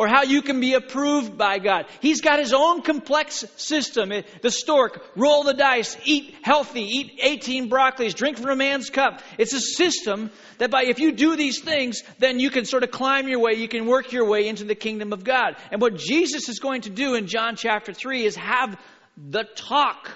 or 0.01 0.09
how 0.09 0.23
you 0.23 0.41
can 0.41 0.61
be 0.61 0.73
approved 0.73 1.37
by 1.37 1.59
God. 1.59 1.85
He's 2.01 2.23
got 2.23 2.39
his 2.39 2.55
own 2.55 2.81
complex 2.81 3.45
system. 3.57 4.11
Eh, 4.13 4.23
the 4.41 4.51
stork, 4.51 5.05
roll 5.15 5.43
the 5.43 5.53
dice, 5.53 5.95
eat 6.07 6.37
healthy, 6.41 6.81
eat 6.81 7.19
18 7.23 7.69
broccolis, 7.69 8.15
drink 8.15 8.39
from 8.39 8.49
a 8.49 8.57
man's 8.57 8.89
cup. 8.89 9.21
It's 9.37 9.53
a 9.53 9.61
system 9.61 10.31
that 10.57 10.71
by, 10.71 10.85
if 10.85 11.01
you 11.01 11.13
do 11.13 11.37
these 11.37 11.61
things, 11.61 12.03
then 12.19 12.41
you 12.41 12.49
can 12.49 12.65
sort 12.65 12.83
of 12.83 12.91
climb 12.91 13.29
your 13.29 13.41
way, 13.41 13.57
you 13.57 13.69
can 13.69 13.85
work 13.85 14.11
your 14.11 14.27
way 14.27 14.49
into 14.49 14.65
the 14.65 14.75
kingdom 14.75 15.13
of 15.13 15.23
God. 15.23 15.57
And 15.71 15.83
what 15.83 15.97
Jesus 15.97 16.49
is 16.49 16.61
going 16.61 16.81
to 16.83 16.91
do 16.91 17.15
in 17.15 17.27
John 17.27 17.57
chapter 17.57 17.93
3 17.93 18.25
is 18.25 18.37
have 18.37 18.81
the 19.19 19.45
talk 19.55 20.11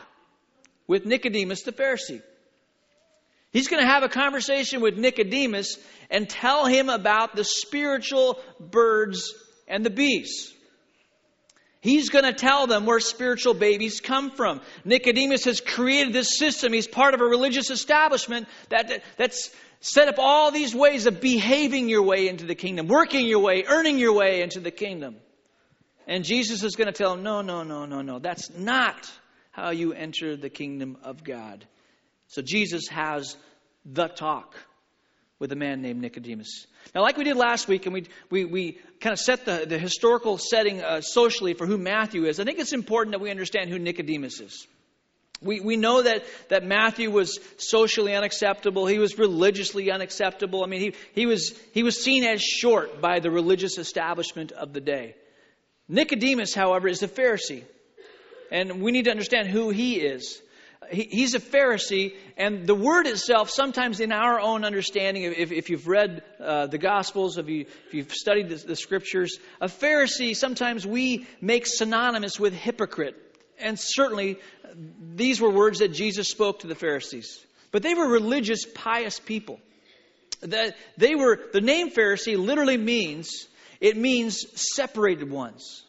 with 0.86 1.04
Nicodemus 1.04 1.62
the 1.62 1.72
Pharisee. 1.72 2.22
He's 3.52 3.68
going 3.68 3.82
to 3.82 3.86
have 3.86 4.02
a 4.02 4.08
conversation 4.08 4.80
with 4.80 4.96
Nicodemus 4.96 5.76
and 6.10 6.26
tell 6.26 6.64
him 6.64 6.88
about 6.88 7.36
the 7.36 7.44
spiritual 7.44 8.40
birds 8.58 9.34
and 9.68 9.84
the 9.84 9.90
bees. 9.90 10.52
He's 11.80 12.08
going 12.08 12.24
to 12.24 12.32
tell 12.32 12.66
them 12.66 12.86
where 12.86 12.98
spiritual 12.98 13.52
babies 13.52 14.00
come 14.00 14.30
from. 14.30 14.62
Nicodemus 14.86 15.44
has 15.44 15.60
created 15.60 16.14
this 16.14 16.38
system. 16.38 16.72
He's 16.72 16.88
part 16.88 17.12
of 17.12 17.20
a 17.20 17.26
religious 17.26 17.68
establishment 17.68 18.48
that, 18.70 18.88
that, 18.88 19.02
that's 19.18 19.50
set 19.80 20.08
up 20.08 20.14
all 20.18 20.50
these 20.50 20.74
ways 20.74 21.04
of 21.04 21.20
behaving 21.20 21.90
your 21.90 22.02
way 22.02 22.28
into 22.28 22.46
the 22.46 22.54
kingdom, 22.54 22.88
working 22.88 23.26
your 23.26 23.40
way, 23.40 23.64
earning 23.68 23.98
your 23.98 24.14
way 24.14 24.40
into 24.40 24.60
the 24.60 24.70
kingdom. 24.70 25.16
And 26.06 26.24
Jesus 26.24 26.62
is 26.62 26.74
going 26.74 26.86
to 26.86 26.92
tell 26.92 27.12
him, 27.12 27.22
no, 27.22 27.42
no, 27.42 27.62
no, 27.62 27.84
no, 27.84 28.00
no. 28.00 28.18
That's 28.18 28.50
not 28.56 29.10
how 29.50 29.70
you 29.70 29.92
enter 29.92 30.36
the 30.36 30.48
kingdom 30.48 30.96
of 31.02 31.22
God. 31.22 31.66
So 32.28 32.40
Jesus 32.40 32.88
has 32.88 33.36
the 33.84 34.08
talk 34.08 34.54
with 35.38 35.52
a 35.52 35.56
man 35.56 35.82
named 35.82 36.00
Nicodemus. 36.00 36.66
Now, 36.94 37.02
like 37.02 37.16
we 37.16 37.24
did 37.24 37.36
last 37.36 37.68
week, 37.68 37.86
and 37.86 37.94
we, 37.94 38.06
we, 38.30 38.44
we 38.44 38.78
kind 39.00 39.12
of 39.12 39.18
set 39.18 39.44
the, 39.44 39.66
the 39.68 39.78
historical 39.78 40.38
setting 40.38 40.82
uh, 40.82 41.00
socially 41.00 41.54
for 41.54 41.66
who 41.66 41.76
Matthew 41.76 42.24
is, 42.26 42.38
I 42.38 42.44
think 42.44 42.58
it's 42.58 42.72
important 42.72 43.12
that 43.12 43.20
we 43.20 43.30
understand 43.30 43.70
who 43.70 43.78
Nicodemus 43.78 44.40
is. 44.40 44.66
We, 45.42 45.60
we 45.60 45.76
know 45.76 46.02
that, 46.02 46.24
that 46.48 46.64
Matthew 46.64 47.10
was 47.10 47.38
socially 47.58 48.14
unacceptable. 48.14 48.86
He 48.86 48.98
was 48.98 49.18
religiously 49.18 49.90
unacceptable. 49.90 50.62
I 50.62 50.66
mean, 50.66 50.80
he, 50.80 50.94
he, 51.12 51.26
was, 51.26 51.58
he 51.72 51.82
was 51.82 52.02
seen 52.02 52.24
as 52.24 52.40
short 52.40 53.00
by 53.00 53.18
the 53.20 53.30
religious 53.30 53.76
establishment 53.76 54.52
of 54.52 54.72
the 54.72 54.80
day. 54.80 55.16
Nicodemus, 55.88 56.54
however, 56.54 56.88
is 56.88 57.02
a 57.02 57.08
Pharisee. 57.08 57.64
And 58.50 58.80
we 58.80 58.92
need 58.92 59.04
to 59.04 59.10
understand 59.10 59.48
who 59.48 59.70
he 59.70 59.96
is 59.96 60.40
he, 60.90 61.02
he's 61.10 61.34
a 61.34 61.40
Pharisee, 61.40 62.14
and 62.36 62.66
the 62.66 62.74
word 62.74 63.06
itself, 63.06 63.50
sometimes 63.50 64.00
in 64.00 64.12
our 64.12 64.40
own 64.40 64.64
understanding, 64.64 65.24
if, 65.24 65.52
if 65.52 65.70
you've 65.70 65.86
read 65.86 66.22
uh, 66.40 66.66
the 66.66 66.78
Gospels, 66.78 67.38
if, 67.38 67.48
you, 67.48 67.66
you've 67.92 68.12
studied 68.12 68.48
the, 68.48 68.56
the 68.56 68.76
Scriptures, 68.76 69.38
a 69.60 69.66
Pharisee, 69.66 70.34
sometimes 70.36 70.86
we 70.86 71.26
make 71.40 71.66
synonymous 71.66 72.38
with 72.38 72.54
hypocrite. 72.54 73.16
And 73.58 73.78
certainly, 73.78 74.38
these 75.14 75.40
were 75.40 75.50
words 75.50 75.78
that 75.78 75.92
Jesus 75.92 76.28
spoke 76.28 76.60
to 76.60 76.66
the 76.66 76.74
Pharisees. 76.74 77.44
But 77.70 77.82
they 77.82 77.94
were 77.94 78.08
religious, 78.08 78.64
pious 78.66 79.20
people. 79.20 79.60
That 80.40 80.76
they 80.96 81.14
were 81.14 81.40
the 81.52 81.60
name 81.60 81.90
Pharisee 81.90 82.36
literally 82.36 82.76
means 82.76 83.46
it 83.80 83.96
means 83.96 84.44
separated 84.54 85.30
ones. 85.30 85.84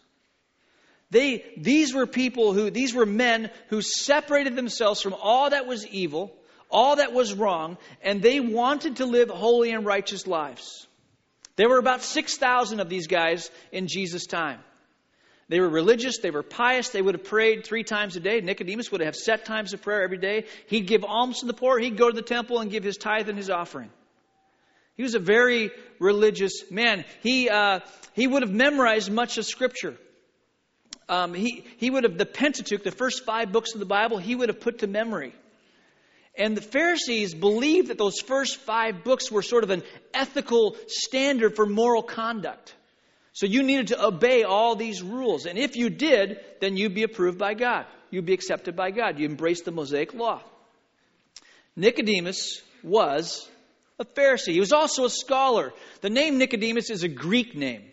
They, 1.16 1.46
these 1.56 1.94
were 1.94 2.08
people 2.08 2.52
who, 2.52 2.70
these 2.70 2.94
were 2.94 3.06
men 3.06 3.50
who 3.70 3.82
separated 3.82 4.58
themselves 4.58 5.02
from 5.02 5.14
all 5.14 5.50
that 5.52 5.66
was 5.66 5.88
evil, 5.88 6.36
all 6.70 6.98
that 6.98 7.14
was 7.14 7.34
wrong, 7.34 7.78
and 8.02 8.22
they 8.22 8.42
wanted 8.42 8.98
to 8.98 9.06
live 9.06 9.30
holy 9.30 9.72
and 9.72 9.86
righteous 9.86 10.28
lives. 10.28 10.88
There 11.56 11.70
were 11.70 11.78
about 11.78 12.04
6,000 12.04 12.82
of 12.82 12.90
these 12.90 13.08
guys 13.08 13.50
in 13.72 13.88
Jesus' 13.88 14.26
time. 14.26 14.60
They 15.48 15.62
were 15.62 15.70
religious, 15.70 16.18
they 16.18 16.32
were 16.32 16.44
pious, 16.44 16.90
they 16.90 17.02
would 17.02 17.16
have 17.16 17.24
prayed 17.24 17.64
three 17.64 17.86
times 17.86 18.18
a 18.18 18.20
day. 18.20 18.42
Nicodemus 18.42 18.92
would 18.92 19.00
have 19.00 19.16
set 19.16 19.46
times 19.46 19.72
of 19.72 19.82
prayer 19.82 20.04
every 20.04 20.18
day. 20.18 20.48
He'd 20.68 20.86
give 20.86 21.06
alms 21.06 21.40
to 21.40 21.46
the 21.46 21.54
poor, 21.54 21.80
he'd 21.80 21.96
go 21.96 22.10
to 22.10 22.16
the 22.16 22.24
temple 22.24 22.60
and 22.60 22.70
give 22.70 22.84
his 22.84 22.98
tithe 22.98 23.30
and 23.30 23.38
his 23.38 23.50
offering. 23.50 23.90
He 24.98 25.04
was 25.04 25.16
a 25.16 25.20
very 25.20 25.72
religious 25.98 26.70
man. 26.70 27.06
He, 27.24 27.50
uh, 27.50 27.80
he 28.12 28.28
would 28.28 28.42
have 28.42 28.52
memorized 28.52 29.10
much 29.10 29.38
of 29.38 29.46
Scripture 29.46 29.96
um, 31.08 31.34
he, 31.34 31.64
he 31.78 31.90
would 31.90 32.04
have, 32.04 32.18
the 32.18 32.26
Pentateuch, 32.26 32.84
the 32.84 32.92
first 32.92 33.26
five 33.26 33.52
books 33.52 33.74
of 33.74 33.80
the 33.80 33.86
Bible, 33.86 34.18
he 34.18 34.36
would 34.36 34.50
have 34.50 34.60
put 34.60 34.80
to 34.80 34.88
memory. 34.88 35.34
And 36.38 36.58
the 36.58 36.62
Pharisees 36.62 37.34
believed 37.34 37.88
that 37.88 37.98
those 37.98 38.20
first 38.20 38.58
five 38.58 39.04
books 39.04 39.32
were 39.32 39.42
sort 39.42 39.64
of 39.64 39.70
an 39.70 39.84
ethical 40.14 40.76
standard 40.88 41.56
for 41.56 41.66
moral 41.66 42.04
conduct. 42.04 42.74
So 43.34 43.46
you 43.46 43.64
needed 43.64 43.88
to 43.88 44.06
obey 44.06 44.44
all 44.44 44.76
these 44.76 45.02
rules. 45.02 45.46
And 45.46 45.58
if 45.58 45.76
you 45.76 45.90
did, 45.90 46.40
then 46.62 46.78
you'd 46.78 46.96
be 46.96 47.04
approved 47.04 47.38
by 47.38 47.54
God. 47.54 47.86
You'd 48.10 48.26
be 48.26 48.34
accepted 48.34 48.76
by 48.76 48.92
God. 48.92 49.20
You 49.20 49.28
embraced 49.28 49.66
the 49.66 49.72
Mosaic 49.72 50.14
law. 50.14 50.42
Nicodemus 51.76 52.62
was 52.84 53.48
a 54.00 54.06
Pharisee. 54.06 54.54
He 54.54 54.60
was 54.60 54.74
also 54.74 55.06
a 55.06 55.10
scholar. 55.10 55.74
The 56.02 56.10
name 56.10 56.38
Nicodemus 56.38 56.90
is 56.90 57.04
a 57.04 57.10
Greek 57.10 57.56
name, 57.56 57.84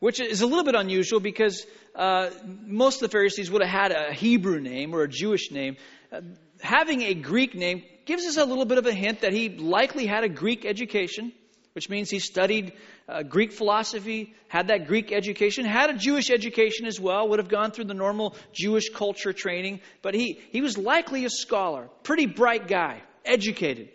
which 0.00 0.20
is 0.20 0.42
a 0.42 0.46
little 0.46 0.64
bit 0.64 0.74
unusual 0.74 1.20
because 1.20 1.66
uh, 1.94 2.30
most 2.64 2.96
of 3.02 3.08
the 3.08 3.12
Pharisees 3.12 3.50
would 3.50 3.62
have 3.62 3.70
had 3.70 3.92
a 3.92 4.12
Hebrew 4.12 4.60
name 4.60 4.94
or 4.94 5.02
a 5.02 5.08
Jewish 5.08 5.50
name. 5.50 5.76
Uh, 6.12 6.20
having 6.60 7.02
a 7.02 7.14
Greek 7.14 7.54
name 7.54 7.82
gives 8.04 8.24
us 8.24 8.36
a 8.36 8.44
little 8.44 8.64
bit 8.64 8.78
of 8.78 8.86
a 8.86 8.92
hint 8.92 9.22
that 9.22 9.32
he 9.32 9.48
likely 9.48 10.06
had 10.06 10.24
a 10.24 10.28
Greek 10.28 10.64
education, 10.64 11.32
which 11.72 11.88
means 11.88 12.10
he 12.10 12.18
studied 12.18 12.72
uh, 13.08 13.22
Greek 13.22 13.52
philosophy, 13.52 14.34
had 14.48 14.68
that 14.68 14.86
Greek 14.86 15.12
education, 15.12 15.64
had 15.64 15.90
a 15.90 15.94
Jewish 15.94 16.30
education 16.30 16.86
as 16.86 17.00
well, 17.00 17.28
would 17.28 17.38
have 17.38 17.48
gone 17.48 17.70
through 17.70 17.84
the 17.84 17.94
normal 17.94 18.36
Jewish 18.52 18.90
culture 18.90 19.32
training, 19.32 19.80
but 20.02 20.14
he, 20.14 20.40
he 20.50 20.60
was 20.60 20.78
likely 20.78 21.24
a 21.24 21.30
scholar, 21.30 21.88
pretty 22.02 22.26
bright 22.26 22.68
guy, 22.68 23.02
educated. 23.24 23.90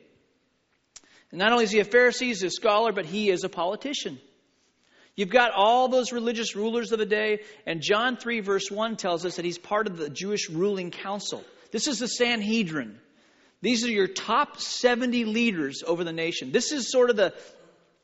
And 1.31 1.39
not 1.39 1.51
only 1.51 1.63
is 1.63 1.71
he 1.71 1.79
a 1.79 1.85
Pharisee, 1.85 2.27
he's 2.27 2.43
a 2.43 2.49
scholar, 2.49 2.91
but 2.91 3.05
he 3.05 3.29
is 3.29 3.43
a 3.43 3.49
politician. 3.49 4.19
You've 5.21 5.29
got 5.29 5.51
all 5.51 5.87
those 5.87 6.11
religious 6.11 6.55
rulers 6.55 6.91
of 6.91 6.97
the 6.97 7.05
day, 7.05 7.41
and 7.67 7.79
John 7.79 8.17
3, 8.17 8.39
verse 8.39 8.71
1 8.71 8.95
tells 8.95 9.23
us 9.23 9.35
that 9.35 9.45
he's 9.45 9.59
part 9.59 9.85
of 9.85 9.97
the 9.97 10.09
Jewish 10.09 10.49
ruling 10.49 10.89
council. 10.89 11.43
This 11.69 11.85
is 11.85 11.99
the 11.99 12.07
Sanhedrin. 12.07 12.97
These 13.61 13.85
are 13.85 13.91
your 13.91 14.07
top 14.07 14.59
70 14.59 15.25
leaders 15.25 15.83
over 15.85 16.03
the 16.03 16.11
nation. 16.11 16.51
This 16.51 16.71
is 16.71 16.91
sort 16.91 17.11
of 17.11 17.17
the, 17.17 17.35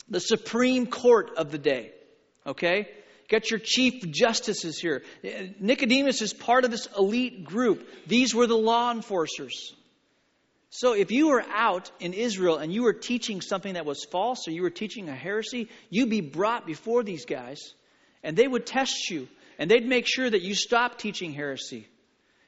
the 0.07 0.19
supreme 0.19 0.86
court 0.86 1.31
of 1.38 1.50
the 1.50 1.57
day. 1.57 1.91
Okay? 2.45 2.88
Got 3.29 3.50
your 3.50 3.62
chief 3.63 4.12
justices 4.12 4.77
here. 4.77 5.01
Nicodemus 5.59 6.21
is 6.21 6.33
part 6.33 6.65
of 6.65 6.69
this 6.69 6.88
elite 6.95 7.43
group. 7.43 7.89
These 8.05 8.36
were 8.36 8.45
the 8.45 8.55
law 8.55 8.91
enforcers. 8.91 9.74
So 10.69 10.93
if 10.93 11.12
you 11.12 11.29
were 11.29 11.43
out 11.50 11.91
in 12.00 12.13
Israel 12.13 12.57
and 12.57 12.74
you 12.74 12.83
were 12.83 12.93
teaching 12.93 13.41
something 13.41 13.74
that 13.75 13.86
was 13.86 14.03
false 14.03 14.47
or 14.47 14.51
you 14.51 14.62
were 14.62 14.69
teaching 14.69 15.07
a 15.07 15.15
heresy, 15.15 15.69
you'd 15.89 16.09
be 16.09 16.21
brought 16.21 16.65
before 16.65 17.03
these 17.03 17.25
guys 17.25 17.74
and 18.24 18.36
they 18.36 18.47
would 18.47 18.65
test 18.65 19.09
you 19.09 19.27
and 19.57 19.71
they'd 19.71 19.86
make 19.86 20.05
sure 20.07 20.29
that 20.29 20.41
you 20.41 20.53
stopped 20.53 21.00
teaching 21.00 21.33
heresy. 21.33 21.88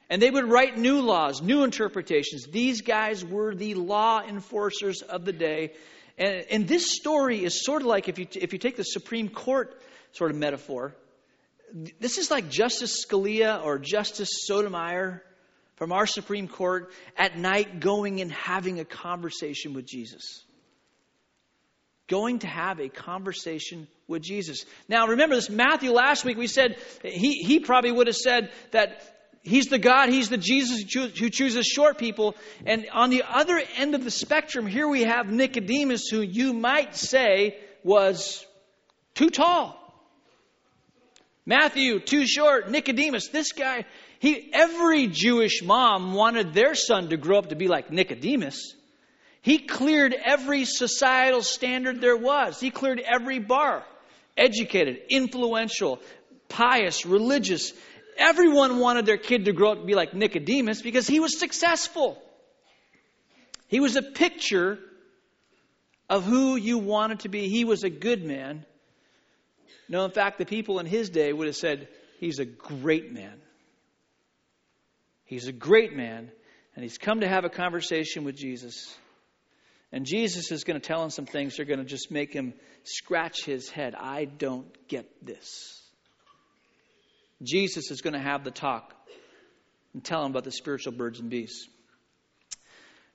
And 0.08 0.20
they 0.20 0.30
would 0.30 0.44
write 0.44 0.76
new 0.76 1.00
laws, 1.00 1.40
new 1.40 1.62
interpretations. 1.62 2.46
These 2.46 2.82
guys 2.82 3.24
were 3.24 3.54
the 3.54 3.74
law 3.74 4.20
enforcers 4.20 5.02
of 5.02 5.24
the 5.24 5.32
day. 5.32 5.72
And, 6.18 6.44
and 6.50 6.68
this 6.68 6.96
story 6.96 7.44
is 7.44 7.64
sort 7.64 7.82
of 7.82 7.86
like 7.86 8.08
if 8.08 8.18
you, 8.18 8.26
if 8.34 8.52
you 8.52 8.58
take 8.58 8.76
the 8.76 8.82
Supreme 8.82 9.28
Court 9.28 9.80
sort 10.12 10.32
of 10.32 10.36
metaphor, 10.36 10.94
this 12.00 12.18
is 12.18 12.30
like 12.30 12.50
Justice 12.50 13.04
Scalia 13.04 13.64
or 13.64 13.78
Justice 13.78 14.30
Sotomayor 14.46 15.22
from 15.80 15.92
our 15.92 16.06
Supreme 16.06 16.46
Court 16.46 16.92
at 17.16 17.38
night 17.38 17.80
going 17.80 18.20
and 18.20 18.30
having 18.30 18.80
a 18.80 18.84
conversation 18.84 19.72
with 19.72 19.86
Jesus. 19.86 20.44
Going 22.06 22.40
to 22.40 22.46
have 22.46 22.80
a 22.80 22.90
conversation 22.90 23.88
with 24.06 24.20
Jesus. 24.20 24.66
Now, 24.90 25.06
remember 25.06 25.36
this 25.36 25.48
Matthew 25.48 25.92
last 25.92 26.22
week, 26.22 26.36
we 26.36 26.48
said 26.48 26.76
he, 27.02 27.42
he 27.42 27.60
probably 27.60 27.92
would 27.92 28.08
have 28.08 28.16
said 28.16 28.50
that 28.72 29.02
he's 29.42 29.68
the 29.68 29.78
God, 29.78 30.10
he's 30.10 30.28
the 30.28 30.36
Jesus 30.36 30.82
who 30.92 31.30
chooses 31.30 31.64
short 31.66 31.96
people. 31.96 32.36
And 32.66 32.86
on 32.92 33.08
the 33.08 33.22
other 33.26 33.58
end 33.78 33.94
of 33.94 34.04
the 34.04 34.10
spectrum, 34.10 34.66
here 34.66 34.86
we 34.86 35.04
have 35.04 35.32
Nicodemus, 35.32 36.08
who 36.08 36.20
you 36.20 36.52
might 36.52 36.94
say 36.94 37.56
was 37.82 38.44
too 39.14 39.30
tall. 39.30 39.78
Matthew, 41.46 42.00
too 42.00 42.26
short. 42.26 42.70
Nicodemus, 42.70 43.28
this 43.28 43.52
guy, 43.52 43.86
he, 44.20 44.50
every 44.52 45.06
Jewish 45.06 45.62
mom 45.62 46.12
wanted 46.12 46.52
their 46.52 46.74
son 46.74 47.08
to 47.08 47.16
grow 47.16 47.38
up 47.38 47.48
to 47.48 47.56
be 47.56 47.68
like 47.68 47.90
Nicodemus. 47.90 48.74
He 49.40 49.56
cleared 49.56 50.12
every 50.12 50.66
societal 50.66 51.42
standard 51.42 52.02
there 52.02 52.18
was. 52.18 52.60
He 52.60 52.70
cleared 52.70 53.00
every 53.00 53.38
bar. 53.38 53.82
Educated, 54.36 54.98
influential, 55.08 56.00
pious, 56.50 57.06
religious. 57.06 57.72
Everyone 58.18 58.78
wanted 58.78 59.06
their 59.06 59.16
kid 59.16 59.46
to 59.46 59.54
grow 59.54 59.72
up 59.72 59.78
to 59.78 59.86
be 59.86 59.94
like 59.94 60.12
Nicodemus 60.12 60.82
because 60.82 61.06
he 61.06 61.18
was 61.18 61.40
successful. 61.40 62.22
He 63.68 63.80
was 63.80 63.96
a 63.96 64.02
picture 64.02 64.78
of 66.10 66.24
who 66.24 66.56
you 66.56 66.76
wanted 66.76 67.20
to 67.20 67.30
be. 67.30 67.48
He 67.48 67.64
was 67.64 67.84
a 67.84 67.90
good 67.90 68.22
man. 68.22 68.66
No, 69.88 70.04
in 70.04 70.10
fact, 70.10 70.36
the 70.36 70.44
people 70.44 70.78
in 70.78 70.84
his 70.84 71.08
day 71.08 71.32
would 71.32 71.46
have 71.46 71.56
said, 71.56 71.88
He's 72.18 72.38
a 72.38 72.44
great 72.44 73.14
man. 73.14 73.40
He's 75.30 75.46
a 75.46 75.52
great 75.52 75.94
man, 75.94 76.28
and 76.74 76.82
he's 76.82 76.98
come 76.98 77.20
to 77.20 77.28
have 77.28 77.44
a 77.44 77.48
conversation 77.48 78.24
with 78.24 78.34
Jesus. 78.34 78.92
And 79.92 80.04
Jesus 80.04 80.50
is 80.50 80.64
going 80.64 80.80
to 80.80 80.84
tell 80.84 81.04
him 81.04 81.10
some 81.10 81.24
things 81.24 81.54
that 81.54 81.62
are 81.62 81.66
going 81.66 81.78
to 81.78 81.84
just 81.84 82.10
make 82.10 82.32
him 82.32 82.52
scratch 82.82 83.44
his 83.44 83.70
head. 83.70 83.94
I 83.94 84.24
don't 84.24 84.66
get 84.88 85.24
this. 85.24 85.80
Jesus 87.44 87.92
is 87.92 88.00
going 88.00 88.14
to 88.14 88.20
have 88.20 88.42
the 88.42 88.50
talk 88.50 88.92
and 89.94 90.02
tell 90.02 90.24
him 90.24 90.32
about 90.32 90.42
the 90.42 90.50
spiritual 90.50 90.94
birds 90.94 91.20
and 91.20 91.30
beasts. 91.30 91.68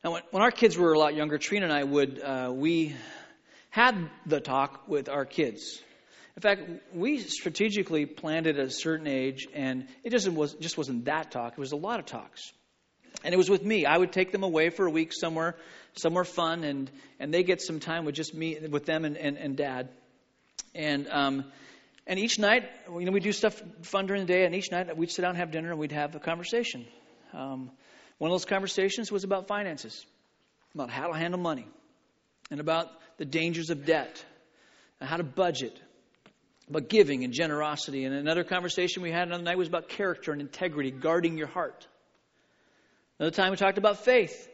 Now, 0.01 0.13
when, 0.13 0.21
when 0.31 0.41
our 0.41 0.51
kids 0.51 0.77
were 0.77 0.93
a 0.93 0.97
lot 0.97 1.15
younger, 1.15 1.37
Trina 1.37 1.65
and 1.65 1.73
I 1.73 1.83
would, 1.83 2.21
uh, 2.21 2.49
we 2.55 2.95
had 3.71 4.09
the 4.25 4.39
talk 4.39 4.87
with 4.87 5.09
our 5.09 5.25
kids. 5.25 5.81
In 6.35 6.41
fact, 6.41 6.61
we 6.93 7.19
strategically 7.19 8.05
planned 8.05 8.45
it 8.45 8.57
at 8.57 8.65
a 8.65 8.69
certain 8.69 9.07
age, 9.07 9.47
and 9.53 9.87
it 10.03 10.09
just, 10.09 10.27
was, 10.27 10.53
just 10.55 10.77
wasn't 10.77 11.05
that 11.05 11.31
talk. 11.31 11.53
It 11.53 11.59
was 11.59 11.71
a 11.71 11.77
lot 11.77 11.99
of 11.99 12.05
talks. 12.05 12.51
And 13.23 13.33
it 13.33 13.37
was 13.37 13.49
with 13.49 13.63
me. 13.63 13.85
I 13.85 13.97
would 13.97 14.11
take 14.11 14.33
them 14.33 14.43
away 14.43 14.69
for 14.69 14.85
a 14.85 14.91
week 14.91 15.13
somewhere, 15.13 15.55
somewhere 15.95 16.25
fun, 16.25 16.65
and, 16.65 16.91
and 17.19 17.33
they 17.33 17.43
get 17.43 17.61
some 17.61 17.79
time 17.79 18.03
with 18.03 18.15
just 18.15 18.33
me, 18.33 18.57
with 18.69 18.85
them 18.85 19.05
and, 19.05 19.15
and, 19.15 19.37
and 19.37 19.55
dad. 19.55 19.89
And, 20.73 21.07
um, 21.09 21.45
and 22.05 22.19
each 22.19 22.37
night, 22.37 22.69
you 22.93 23.05
know, 23.05 23.11
we 23.11 23.21
do 23.21 23.31
stuff 23.31 23.61
fun 23.83 24.05
during 24.05 24.25
the 24.25 24.33
day, 24.33 24.45
and 24.45 24.53
each 24.53 24.71
night 24.71 24.95
we'd 24.97 25.11
sit 25.11 25.21
down 25.21 25.31
and 25.31 25.39
have 25.39 25.51
dinner 25.51 25.71
and 25.71 25.79
we'd 25.79 25.93
have 25.93 26.15
a 26.15 26.19
conversation. 26.19 26.85
Um, 27.33 27.71
one 28.17 28.29
of 28.29 28.33
those 28.33 28.45
conversations 28.45 29.09
was 29.09 29.23
about 29.23 29.47
finances, 29.47 30.05
about 30.73 30.89
how 30.89 31.07
to 31.07 31.17
handle 31.17 31.39
money, 31.39 31.67
and 32.51 32.59
about 32.59 32.89
the 33.17 33.25
dangers 33.25 33.69
of 33.69 33.85
debt, 33.85 34.23
and 34.99 35.09
how 35.09 35.17
to 35.17 35.23
budget, 35.23 35.79
about 36.69 36.89
giving 36.89 37.23
and 37.23 37.33
generosity. 37.33 38.05
And 38.05 38.15
another 38.15 38.43
conversation 38.43 39.03
we 39.03 39.11
had 39.11 39.27
another 39.27 39.43
night 39.43 39.57
was 39.57 39.67
about 39.67 39.89
character 39.89 40.31
and 40.31 40.41
integrity, 40.41 40.91
guarding 40.91 41.37
your 41.37 41.47
heart. 41.47 41.87
Another 43.19 43.35
time 43.35 43.51
we 43.51 43.57
talked 43.57 43.77
about 43.77 44.03
faith, 44.03 44.49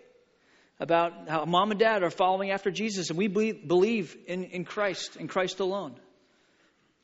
about 0.80 1.30
how 1.30 1.46
mom 1.46 1.72
and 1.72 1.80
dad 1.80 2.04
are 2.04 2.10
following 2.10 2.52
after 2.52 2.70
Jesus, 2.72 3.10
and 3.10 3.18
we 3.18 3.28
believe 3.28 4.16
in, 4.28 4.44
in 4.46 4.66
Christ, 4.66 5.16
in 5.16 5.28
Christ 5.28 5.60
alone. 5.60 5.96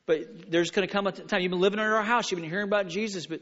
But 0.06 0.50
there's 0.50 0.70
going 0.70 0.86
to 0.86 0.92
come 0.92 1.06
a 1.06 1.12
time, 1.12 1.42
you've 1.42 1.50
been 1.50 1.60
living 1.60 1.78
in 1.78 1.84
our 1.84 2.02
house, 2.02 2.30
you've 2.30 2.40
been 2.40 2.48
hearing 2.48 2.68
about 2.68 2.88
Jesus, 2.88 3.26
but 3.26 3.40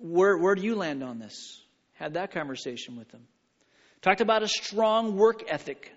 where, 0.00 0.36
where 0.36 0.54
do 0.54 0.62
you 0.62 0.76
land 0.76 1.02
on 1.02 1.18
this? 1.18 1.62
Had 1.94 2.14
that 2.14 2.32
conversation 2.32 2.96
with 2.96 3.10
them. 3.10 3.22
Talked 4.02 4.20
about 4.22 4.42
a 4.42 4.48
strong 4.48 5.16
work 5.16 5.44
ethic. 5.48 5.92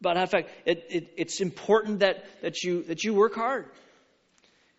About 0.00 0.16
how, 0.16 0.22
in 0.22 0.28
fact, 0.28 0.50
it, 0.66 0.86
it, 0.90 1.14
it's 1.16 1.40
important 1.40 2.00
that, 2.00 2.24
that, 2.42 2.62
you, 2.62 2.82
that 2.84 3.04
you 3.04 3.14
work 3.14 3.34
hard. 3.34 3.66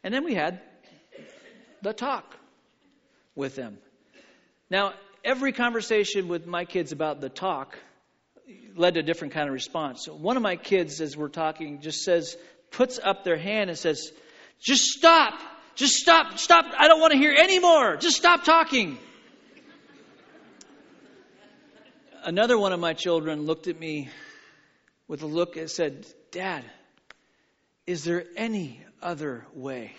And 0.06 0.14
then 0.14 0.24
we 0.24 0.36
had 0.36 0.62
the 1.82 1.92
talk 1.92 2.36
with 3.34 3.56
them. 3.56 3.80
Now, 4.70 4.94
every 5.24 5.52
conversation 5.52 6.28
with 6.28 6.46
my 6.46 6.66
kids 6.66 6.92
about 6.92 7.22
the 7.22 7.30
talk 7.30 7.76
led 8.76 8.94
to 8.94 9.00
a 9.00 9.04
different 9.04 9.34
kind 9.34 9.48
of 9.48 9.54
response. 9.54 10.06
So 10.06 10.14
one 10.14 10.38
of 10.38 10.44
my 10.44 10.58
kids, 10.58 11.02
as 11.02 11.18
we're 11.18 11.30
talking, 11.30 11.82
just 11.82 12.04
says, 12.04 12.38
puts 12.70 13.00
up 13.04 13.24
their 13.24 13.36
hand 13.36 13.72
and 13.72 13.80
says, 13.80 14.12
Just 14.60 14.84
stop. 14.84 15.40
Just 15.74 15.96
stop. 15.96 16.38
Stop. 16.38 16.66
I 16.78 16.88
don't 16.88 17.02
want 17.02 17.14
to 17.14 17.18
hear 17.18 17.34
any 17.36 17.58
more. 17.58 17.98
Just 17.98 18.16
stop 18.16 18.44
talking. 18.44 19.00
Another 22.24 22.60
one 22.60 22.74
of 22.74 22.80
my 22.80 22.94
children 22.94 23.48
looked 23.48 23.66
at 23.66 23.80
me 23.80 24.10
with 25.08 25.24
a 25.24 25.28
look 25.28 25.58
and 25.58 25.68
said, 25.68 26.06
Dad, 26.30 26.64
is 27.88 28.04
there 28.04 28.24
any 28.38 28.86
other 29.02 29.46
way. 29.54 29.94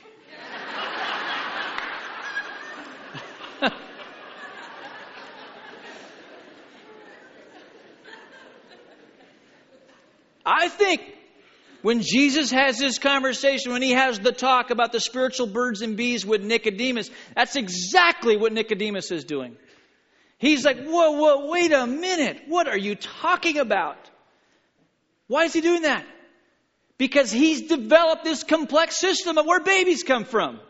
I 10.49 10.69
think 10.69 11.01
when 11.83 12.03
Jesus 12.03 12.53
has 12.53 12.79
this 12.79 12.99
conversation, 12.99 13.73
when 13.73 13.83
he 13.83 13.93
has 13.93 14.21
the 14.21 14.31
talk 14.33 14.71
about 14.71 14.93
the 14.93 15.01
spiritual 15.01 15.49
birds 15.49 15.83
and 15.83 15.97
bees 15.97 16.25
with 16.25 16.43
Nicodemus, 16.43 17.11
that's 17.35 17.57
exactly 17.57 18.37
what 18.37 18.53
Nicodemus 18.53 19.11
is 19.11 19.25
doing. 19.25 19.57
He's 20.39 20.65
like, 20.65 20.85
whoa, 20.85 21.13
whoa, 21.13 21.51
wait 21.51 21.73
a 21.73 21.87
minute. 21.87 22.43
What 22.47 22.69
are 22.69 22.79
you 22.79 22.95
talking 22.95 23.59
about? 23.59 23.99
Why 25.27 25.45
is 25.45 25.53
he 25.53 25.61
doing 25.61 25.83
that? 25.83 26.07
Because 26.99 27.31
he's 27.31 27.69
developed 27.69 28.25
this 28.25 28.43
complex 28.43 28.99
system 28.99 29.39
of 29.39 29.47
where 29.47 29.61
babies 29.61 30.03
come 30.03 30.25
from. 30.25 30.61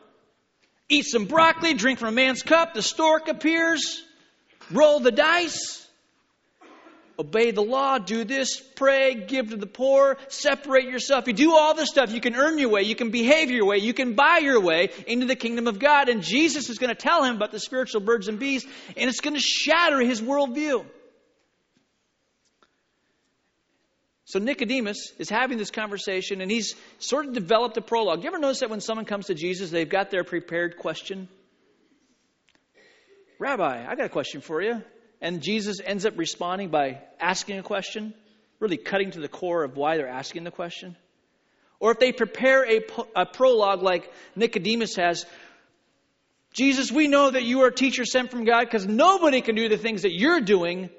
Eat 0.89 1.05
some 1.05 1.25
broccoli, 1.25 1.75
drink 1.75 1.99
from 1.99 2.09
a 2.09 2.13
man's 2.13 2.43
cup, 2.43 2.75
the 2.75 2.83
stork 2.83 3.29
appears, 3.29 4.05
roll 4.71 5.01
the 5.01 5.11
dice, 5.11 5.87
obey 7.19 7.51
the 7.51 7.63
law, 7.63 7.99
do 7.99 8.25
this, 8.25 8.61
pray, 8.61 9.15
give 9.15 9.51
to 9.51 9.57
the 9.57 9.67
poor, 9.67 10.17
separate 10.29 10.85
yourself. 10.85 11.27
You 11.27 11.33
do 11.33 11.57
all 11.57 11.75
this 11.75 11.89
stuff. 11.89 12.11
You 12.11 12.21
can 12.21 12.37
earn 12.37 12.59
your 12.59 12.69
way, 12.69 12.83
you 12.83 12.95
can 12.95 13.11
behave 13.11 13.51
your 13.51 13.65
way, 13.67 13.79
you 13.79 13.95
can 13.95 14.15
buy 14.15 14.39
your 14.39 14.61
way 14.61 14.91
into 15.07 15.27
the 15.27 15.37
kingdom 15.37 15.67
of 15.67 15.79
God. 15.79 16.09
And 16.09 16.23
Jesus 16.23 16.69
is 16.69 16.79
going 16.79 16.95
to 16.95 17.01
tell 17.01 17.25
him 17.25 17.37
about 17.37 17.53
the 17.53 17.61
spiritual 17.61 18.01
birds 18.01 18.29
and 18.29 18.39
bees, 18.39 18.65
and 18.97 19.09
it's 19.09 19.21
going 19.21 19.35
to 19.35 19.41
shatter 19.41 20.01
his 20.01 20.21
worldview. 20.21 20.85
So 24.27 24.41
Nicodemus 24.41 25.13
is 25.19 25.31
having 25.31 25.57
this 25.57 25.71
conversation 25.71 26.41
and 26.41 26.51
he's 26.51 26.75
sort 26.99 27.27
of 27.27 27.33
developed 27.33 27.77
a 27.77 27.81
prologue. 27.81 28.25
You 28.25 28.29
ever 28.29 28.41
notice 28.41 28.59
that 28.59 28.71
when 28.71 28.81
someone 28.81 29.07
comes 29.07 29.27
to 29.27 29.35
Jesus, 29.35 29.71
they've 29.71 29.89
got 29.89 30.11
their 30.11 30.25
prepared 30.25 30.79
question? 30.79 31.29
Rabbi, 33.39 33.87
I 33.89 33.95
got 33.95 34.07
a 34.07 34.09
question 34.09 34.41
for 34.41 34.61
you. 34.61 34.83
And 35.21 35.43
Jesus 35.43 35.81
ends 35.83 36.05
up 36.05 36.19
responding 36.19 36.71
by 36.71 37.03
asking 37.21 37.61
a 37.61 37.63
question, 37.63 38.15
really 38.59 38.77
cutting 38.77 39.13
to 39.13 39.21
the 39.21 39.29
core 39.29 39.63
of 39.63 39.77
why 39.77 39.97
they're 39.97 40.09
asking 40.09 40.43
the 40.43 40.51
question. 40.51 40.97
Or 41.79 41.93
if 41.93 42.01
they 42.01 42.11
prepare 42.11 42.69
a, 42.69 42.81
a 43.15 43.27
prologue 43.27 43.83
like 43.83 44.13
Nicodemus 44.35 44.97
has, 44.97 45.25
Jesus, 46.53 46.91
we 46.91 47.07
know 47.07 47.31
that 47.31 47.45
you 47.45 47.61
are 47.63 47.69
a 47.69 47.75
teacher 47.75 48.05
sent 48.05 48.33
from 48.33 48.45
God 48.45 48.65
because 48.65 48.87
nobody 48.87 49.41
can 49.41 49.55
do 49.55 49.69
the 49.69 49.79
things 49.79 50.03
that 50.03 50.13
you're 50.13 50.41
doing 50.41 50.91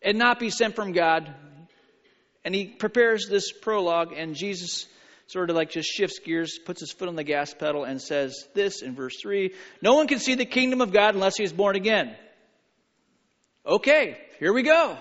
and 0.00 0.16
not 0.16 0.38
be 0.38 0.50
sent 0.50 0.76
from 0.76 0.92
God. 0.92 1.34
And 2.48 2.54
he 2.54 2.64
prepares 2.64 3.26
this 3.28 3.52
prologue, 3.52 4.14
and 4.16 4.34
Jesus 4.34 4.86
sort 5.26 5.50
of 5.50 5.56
like 5.56 5.68
just 5.68 5.90
shifts 5.90 6.18
gears, 6.18 6.58
puts 6.58 6.80
his 6.80 6.90
foot 6.90 7.06
on 7.06 7.14
the 7.14 7.22
gas 7.22 7.52
pedal, 7.52 7.84
and 7.84 8.00
says 8.00 8.48
this 8.54 8.80
in 8.80 8.94
verse 8.94 9.20
3 9.20 9.52
No 9.82 9.96
one 9.96 10.06
can 10.06 10.18
see 10.18 10.34
the 10.34 10.46
kingdom 10.46 10.80
of 10.80 10.90
God 10.90 11.14
unless 11.14 11.36
he 11.36 11.44
is 11.44 11.52
born 11.52 11.76
again. 11.76 12.16
Okay, 13.66 14.16
here 14.38 14.54
we 14.54 14.62
go. 14.62 14.96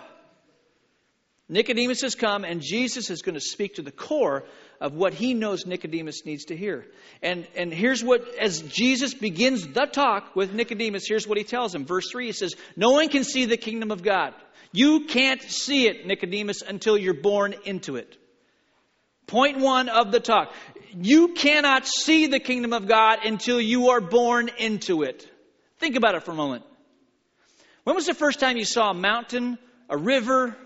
Nicodemus 1.50 2.02
has 2.02 2.16
come, 2.16 2.44
and 2.44 2.62
Jesus 2.62 3.10
is 3.10 3.22
going 3.22 3.36
to 3.36 3.42
speak 3.42 3.76
to 3.76 3.82
the 3.82 3.92
core 3.92 4.44
of 4.82 4.94
what 4.94 5.14
he 5.14 5.34
knows 5.34 5.66
Nicodemus 5.66 6.26
needs 6.26 6.46
to 6.46 6.58
hear. 6.58 6.86
And, 7.22 7.48
and 7.56 7.74
here's 7.74 8.04
what, 8.04 8.28
as 8.38 8.62
Jesus 8.62 9.14
begins 9.14 9.66
the 9.66 9.86
talk 9.86 10.36
with 10.36 10.54
Nicodemus, 10.54 11.08
here's 11.08 11.26
what 11.26 11.38
he 11.38 11.46
tells 11.46 11.74
him. 11.74 11.86
Verse 11.86 12.12
3 12.12 12.28
he 12.28 12.32
says, 12.34 12.56
No 12.76 12.92
one 12.92 13.08
can 13.08 13.24
see 13.24 13.46
the 13.46 13.56
kingdom 13.56 13.92
of 13.92 14.04
God. 14.04 14.34
You 14.74 15.06
can't 15.06 15.42
see 15.42 15.88
it, 15.88 16.06
Nicodemus, 16.06 16.62
until 16.62 16.98
you're 16.98 17.14
born 17.14 17.56
into 17.64 17.96
it. 17.96 18.18
Point 19.26 19.60
one 19.60 19.88
of 19.88 20.12
the 20.12 20.20
talk. 20.20 20.54
You 20.94 21.30
cannot 21.30 21.88
see 21.88 22.28
the 22.28 22.40
kingdom 22.40 22.74
of 22.74 22.88
God 22.88 23.20
until 23.26 23.60
you 23.60 23.90
are 23.90 24.02
born 24.02 24.50
into 24.58 25.04
it. 25.04 25.28
Think 25.80 25.96
about 25.96 26.16
it 26.16 26.24
for 26.24 26.32
a 26.32 26.36
moment. 26.36 26.64
When 27.84 27.96
was 27.96 28.06
the 28.06 28.14
first 28.14 28.40
time 28.40 28.58
you 28.58 28.66
saw 28.66 28.92
a 28.92 28.94
mountain, 28.94 29.58
a 29.90 29.98
river, 29.98 30.58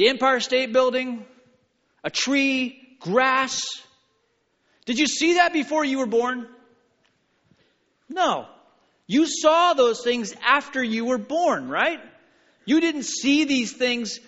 the 0.00 0.08
Empire 0.08 0.40
State 0.40 0.72
Building, 0.72 1.26
a 2.02 2.08
tree, 2.08 2.80
grass? 3.00 3.62
Did 4.86 4.98
you 4.98 5.06
see 5.06 5.34
that 5.34 5.52
before 5.52 5.84
you 5.84 5.98
were 5.98 6.06
born? 6.06 6.48
No. 8.08 8.46
You 9.06 9.26
saw 9.26 9.74
those 9.74 10.02
things 10.02 10.34
after 10.42 10.82
you 10.82 11.04
were 11.04 11.18
born, 11.18 11.68
right? 11.68 12.00
You 12.64 12.80
didn't 12.80 13.02
see 13.02 13.44
these 13.44 13.74
things 13.74 14.20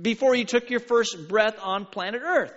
before 0.00 0.34
you 0.34 0.44
took 0.44 0.70
your 0.70 0.80
first 0.80 1.28
breath 1.28 1.56
on 1.62 1.86
planet 1.86 2.22
Earth. 2.24 2.52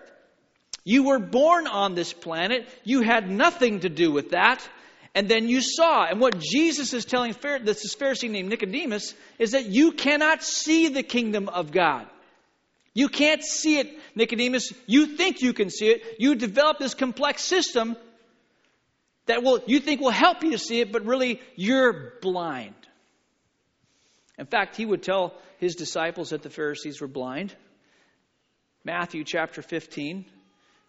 You 0.84 1.04
were 1.04 1.20
born 1.20 1.68
on 1.68 1.94
this 1.94 2.14
planet. 2.14 2.68
You 2.84 3.02
had 3.02 3.30
nothing 3.30 3.82
to 3.82 3.90
do 3.90 4.12
with 4.12 4.32
that. 4.32 4.68
And 5.14 5.30
then 5.30 5.48
you 5.48 5.62
saw. 5.62 6.06
And 6.06 6.20
what 6.20 6.40
Jesus 6.40 6.94
is 6.94 7.06
telling 7.06 7.36
this 7.62 7.96
Pharisee 7.96 8.32
named 8.32 8.50
Nicodemus 8.50 9.14
is 9.38 9.52
that 9.52 9.68
you 9.68 9.92
cannot 9.92 10.42
see 10.42 10.88
the 10.88 11.04
kingdom 11.04 11.48
of 11.48 11.72
God. 11.72 12.08
You 12.96 13.10
can't 13.10 13.44
see 13.44 13.78
it, 13.78 14.00
Nicodemus. 14.16 14.74
You 14.88 15.06
think 15.18 15.42
you 15.42 15.52
can 15.52 15.70
see 15.70 15.88
it. 15.88 16.16
You 16.18 16.34
develop 16.34 16.80
this 16.80 16.94
complex 16.94 17.44
system 17.44 17.98
that 19.26 19.44
will 19.44 19.62
you 19.68 19.82
think 19.82 20.00
will 20.00 20.12
help 20.12 20.44
you 20.44 20.52
to 20.52 20.58
see 20.58 20.80
it, 20.80 20.94
but 20.94 21.06
really 21.06 21.42
you're 21.56 22.14
blind. 22.22 22.74
In 24.40 24.46
fact, 24.46 24.78
he 24.78 24.86
would 24.86 25.04
tell 25.04 25.34
his 25.58 25.76
disciples 25.76 26.30
that 26.30 26.42
the 26.42 26.50
Pharisees 26.50 27.02
were 27.02 27.08
blind. 27.08 27.54
Matthew 28.86 29.26
chapter 29.26 29.62
15, 29.62 30.26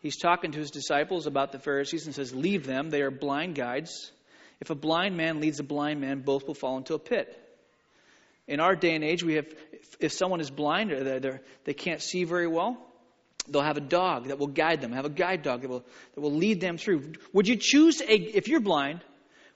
he's 0.00 0.16
talking 0.16 0.52
to 0.52 0.58
his 0.58 0.70
disciples 0.70 1.26
about 1.26 1.50
the 1.50 1.58
Pharisees 1.58 2.06
and 2.06 2.14
says, 2.14 2.32
Leave 2.32 2.66
them, 2.66 2.90
they 2.90 3.02
are 3.02 3.10
blind 3.10 3.56
guides. 3.56 4.12
If 4.60 4.70
a 4.70 4.74
blind 4.76 5.16
man 5.16 5.40
leads 5.40 5.58
a 5.58 5.64
blind 5.64 6.00
man, 6.00 6.20
both 6.20 6.46
will 6.46 6.54
fall 6.54 6.76
into 6.76 6.94
a 6.94 6.98
pit. 7.00 7.36
In 8.48 8.60
our 8.60 8.76
day 8.76 8.94
and 8.94 9.02
age, 9.02 9.22
we 9.22 9.34
have, 9.34 9.46
if 9.98 10.12
someone 10.12 10.40
is 10.40 10.50
blind 10.50 10.92
or 10.92 11.18
they're, 11.18 11.40
they 11.64 11.74
can't 11.74 12.00
see 12.00 12.24
very 12.24 12.46
well, 12.46 12.78
they'll 13.48 13.62
have 13.62 13.76
a 13.76 13.80
dog 13.80 14.28
that 14.28 14.38
will 14.38 14.46
guide 14.46 14.80
them, 14.80 14.92
have 14.92 15.04
a 15.04 15.10
guide 15.10 15.42
dog 15.42 15.62
that 15.62 15.68
will, 15.68 15.84
that 16.14 16.20
will 16.20 16.34
lead 16.34 16.60
them 16.60 16.78
through. 16.78 17.12
Would 17.32 17.48
you 17.48 17.56
choose 17.56 18.00
a, 18.00 18.14
if 18.14 18.48
you're 18.48 18.60
blind, 18.60 19.00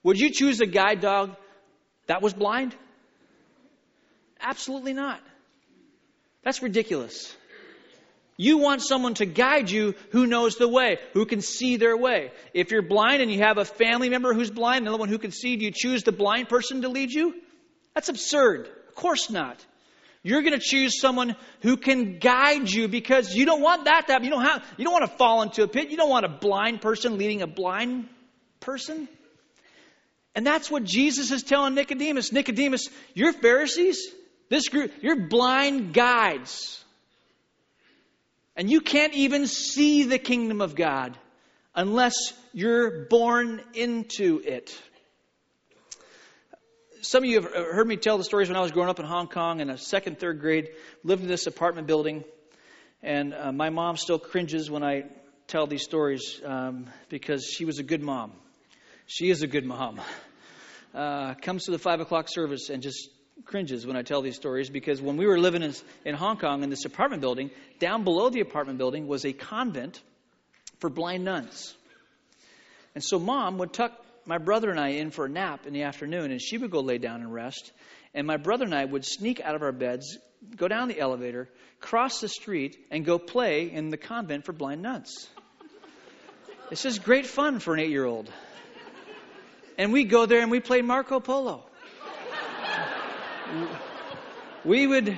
would 0.03 0.19
you 0.19 0.31
choose 0.31 0.61
a 0.61 0.67
guide 0.67 1.01
dog 1.01 1.37
that 2.07 2.23
was 2.23 2.35
blind? 2.35 2.75
Absolutely 4.41 4.93
not. 4.93 5.21
That's 6.43 6.63
ridiculous. 6.63 7.37
You 8.37 8.57
want 8.57 8.81
someone 8.81 9.15
to 9.15 9.27
guide 9.27 9.71
you 9.71 9.95
who 10.13 10.27
knows 10.27 10.57
the 10.57 10.67
way, 10.67 10.97
who 11.13 11.27
can 11.27 11.43
see 11.43 11.77
their 11.77 11.95
way. 11.95 12.33
If 12.55 12.71
you're 12.71 12.81
blind 12.81 13.21
and 13.21 13.31
you 13.31 13.41
have 13.41 13.59
a 13.59 13.67
family 13.67 14.09
member 14.09 14.33
who's 14.33 14.51
blind, 14.51 14.83
another 14.83 14.97
one 14.97 15.11
who 15.11 15.19
can 15.19 15.31
see, 15.31 15.57
do 15.57 15.67
you 15.67 15.73
choose 15.75 16.05
the 16.05 16.13
blind 16.13 16.49
person 16.49 16.81
to 16.83 16.89
lead 16.89 17.13
you? 17.13 17.35
That's 17.95 18.09
absurd. 18.09 18.69
Of 18.91 18.97
course 18.97 19.31
not. 19.31 19.65
You're 20.25 20.43
going 20.43 20.59
to 20.59 20.59
choose 20.59 21.01
someone 21.01 21.37
who 21.63 21.77
can 21.77 22.19
guide 22.19 22.69
you 22.69 22.89
because 22.89 23.37
you 23.37 23.47
don't 23.47 23.63
want 23.63 23.85
that 23.85 24.09
to 24.09 24.13
happen. 24.13 24.25
You 24.25 24.33
don't, 24.33 24.43
have, 24.43 24.65
you 24.77 24.85
don't 24.85 24.93
want 24.93 25.09
to 25.09 25.17
fall 25.17 25.43
into 25.43 25.63
a 25.63 25.69
pit. 25.69 25.91
You 25.91 25.97
don't 25.97 26.11
want 26.11 26.27
a 26.27 26.29
blind 26.29 26.81
person 26.81 27.17
leading 27.17 27.41
a 27.41 27.47
blind 27.47 28.09
person. 28.59 29.09
And 30.35 30.45
that's 30.45 30.71
what 30.73 30.83
Jesus 30.83 31.31
is 31.31 31.45
telling 31.45 31.75
Nicodemus. 31.75 32.33
Nicodemus, 32.33 32.89
you're 33.15 33.33
Pharisees. 33.33 34.09
This 34.49 34.69
group, 34.69 34.91
you're 35.03 35.29
blind 35.29 35.95
guides. 35.95 36.85
And 38.57 38.69
you 38.69 38.81
can't 38.81 39.15
even 39.15 39.47
see 39.47 40.03
the 40.03 40.19
kingdom 40.19 40.61
of 40.61 40.75
God 40.75 41.17
unless 41.77 42.15
you're 42.53 43.07
born 43.07 43.63
into 43.73 44.43
it. 44.45 44.77
Some 47.03 47.25
of 47.25 47.31
you 47.31 47.41
have 47.41 47.51
heard 47.51 47.87
me 47.87 47.97
tell 47.97 48.19
the 48.19 48.25
stories 48.25 48.49
when 48.49 48.59
I 48.59 48.61
was 48.61 48.73
growing 48.73 48.91
up 48.91 48.99
in 49.01 49.07
Hong 49.07 49.27
Kong 49.27 49.61
in 49.61 49.71
a 49.71 49.79
second, 49.79 50.19
third 50.19 50.39
grade, 50.39 50.69
lived 51.03 51.23
in 51.23 51.29
this 51.29 51.47
apartment 51.47 51.87
building. 51.87 52.25
And 53.03 53.33
uh, 53.33 53.53
my 53.53 53.71
mom 53.71 53.97
still 53.97 54.19
cringes 54.19 54.71
when 54.71 54.83
I 54.83 55.05
tell 55.47 55.67
these 55.67 55.83
stories 55.83 56.43
um, 56.45 56.91
because 57.09 57.47
she 57.47 57.65
was 57.65 57.79
a 57.79 57.83
good 57.83 58.03
mom. 58.03 58.33
She 59.07 59.31
is 59.31 59.41
a 59.41 59.47
good 59.47 59.65
mom. 59.65 59.99
Uh, 60.95 61.33
comes 61.35 61.65
to 61.65 61.71
the 61.71 61.79
five 61.79 62.01
o'clock 62.01 62.29
service 62.29 62.69
and 62.69 62.83
just 62.83 63.09
cringes 63.47 63.87
when 63.87 63.97
I 63.97 64.03
tell 64.03 64.21
these 64.21 64.37
stories 64.37 64.69
because 64.69 65.01
when 65.01 65.17
we 65.17 65.27
were 65.27 65.39
living 65.39 65.63
in, 65.63 65.73
in 66.05 66.15
Hong 66.15 66.37
Kong 66.37 66.63
in 66.63 66.69
this 66.69 66.85
apartment 66.85 67.23
building, 67.23 67.51
down 67.79 68.05
below 68.05 68.29
the 68.29 68.41
apartment 68.41 68.77
building 68.77 69.07
was 69.07 69.25
a 69.25 69.33
convent 69.33 70.03
for 70.81 70.91
blind 70.91 71.25
nuns. 71.25 71.75
And 72.95 73.03
so 73.03 73.19
mom 73.19 73.57
would 73.57 73.73
tuck 73.73 74.05
my 74.25 74.39
brother 74.39 74.71
and 74.71 74.79
I 74.79 74.89
in 74.89 75.11
for 75.11 75.27
a 75.27 75.29
nap 75.29 75.67
in 75.67 75.73
the 75.73 75.83
afternoon, 75.83 76.31
and 76.31 76.41
she 76.41 76.59
would 76.59 76.71
go 76.71 76.81
lay 76.81 76.99
down 76.99 77.21
and 77.21 77.33
rest. 77.33 77.73
And 78.15 78.27
my 78.27 78.37
brother 78.37 78.65
and 78.65 78.75
I 78.75 78.85
would 78.85 79.05
sneak 79.05 79.41
out 79.41 79.55
of 79.55 79.63
our 79.63 79.73
beds, 79.73 80.19
go 80.57 80.69
down 80.69 80.89
the 80.89 80.99
elevator, 80.99 81.49
cross 81.81 82.21
the 82.21 82.29
street, 82.29 82.77
and 82.91 83.05
go 83.05 83.19
play 83.19 83.71
in 83.71 83.91
the 83.91 83.97
convent 83.97 84.45
for 84.45 84.53
blind 84.53 84.83
nuns. 84.83 85.29
This 86.69 86.85
is 86.85 86.99
great 86.99 87.27
fun 87.27 87.59
for 87.59 87.75
an 87.75 87.81
eight 87.81 87.91
year 87.91 88.05
old. 88.05 88.31
And 89.79 89.93
we 89.93 90.05
go 90.05 90.27
there 90.27 90.41
and 90.41 90.51
we 90.51 90.61
play 90.61 90.83
Marco 90.83 91.21
Polo 91.21 91.65
we 94.65 94.87
would 94.87 95.17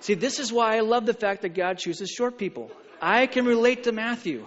see 0.00 0.14
this 0.14 0.38
is 0.38 0.52
why 0.52 0.76
I 0.76 0.80
love 0.80 1.06
the 1.06 1.14
fact 1.14 1.42
that 1.42 1.50
God 1.50 1.78
chooses 1.78 2.10
short 2.10 2.38
people. 2.38 2.70
I 3.00 3.26
can 3.26 3.44
relate 3.44 3.84
to 3.84 3.92
Matthew. 3.92 4.46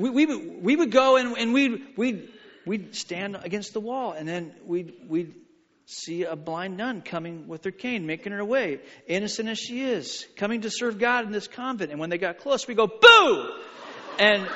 We, 0.00 0.08
we, 0.08 0.26
we 0.26 0.76
would 0.76 0.90
go 0.90 1.16
and, 1.16 1.36
and 1.36 1.52
we'd, 1.52 1.96
we'd, 1.96 2.28
we'd 2.64 2.94
stand 2.94 3.36
against 3.42 3.74
the 3.74 3.80
wall, 3.80 4.12
and 4.12 4.26
then 4.26 4.54
we'd, 4.64 4.94
we'd 5.06 5.34
see 5.84 6.24
a 6.24 6.36
blind 6.36 6.78
nun 6.78 7.02
coming 7.02 7.48
with 7.48 7.64
her 7.64 7.70
cane, 7.70 8.06
making 8.06 8.32
her 8.32 8.44
way, 8.44 8.80
innocent 9.06 9.48
as 9.50 9.58
she 9.58 9.82
is, 9.82 10.26
coming 10.36 10.62
to 10.62 10.70
serve 10.70 10.98
God 10.98 11.26
in 11.26 11.32
this 11.32 11.48
convent. 11.48 11.90
And 11.90 12.00
when 12.00 12.08
they 12.08 12.16
got 12.16 12.38
close, 12.38 12.66
we 12.66 12.74
go, 12.74 12.86
boo! 12.86 13.52
And, 14.18 14.48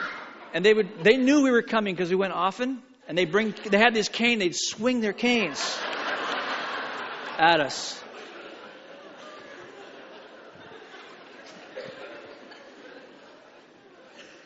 and 0.54 0.64
they, 0.64 0.72
would, 0.72 0.88
they 1.02 1.18
knew 1.18 1.42
we 1.42 1.50
were 1.50 1.62
coming 1.62 1.94
because 1.94 2.08
we 2.08 2.16
went 2.16 2.32
often, 2.32 2.82
and 3.06 3.18
they, 3.18 3.26
bring, 3.26 3.54
they 3.66 3.78
had 3.78 3.92
this 3.92 4.08
cane, 4.08 4.38
they'd 4.38 4.56
swing 4.56 5.02
their 5.02 5.12
canes 5.12 5.78
at 7.38 7.60
us. 7.60 8.00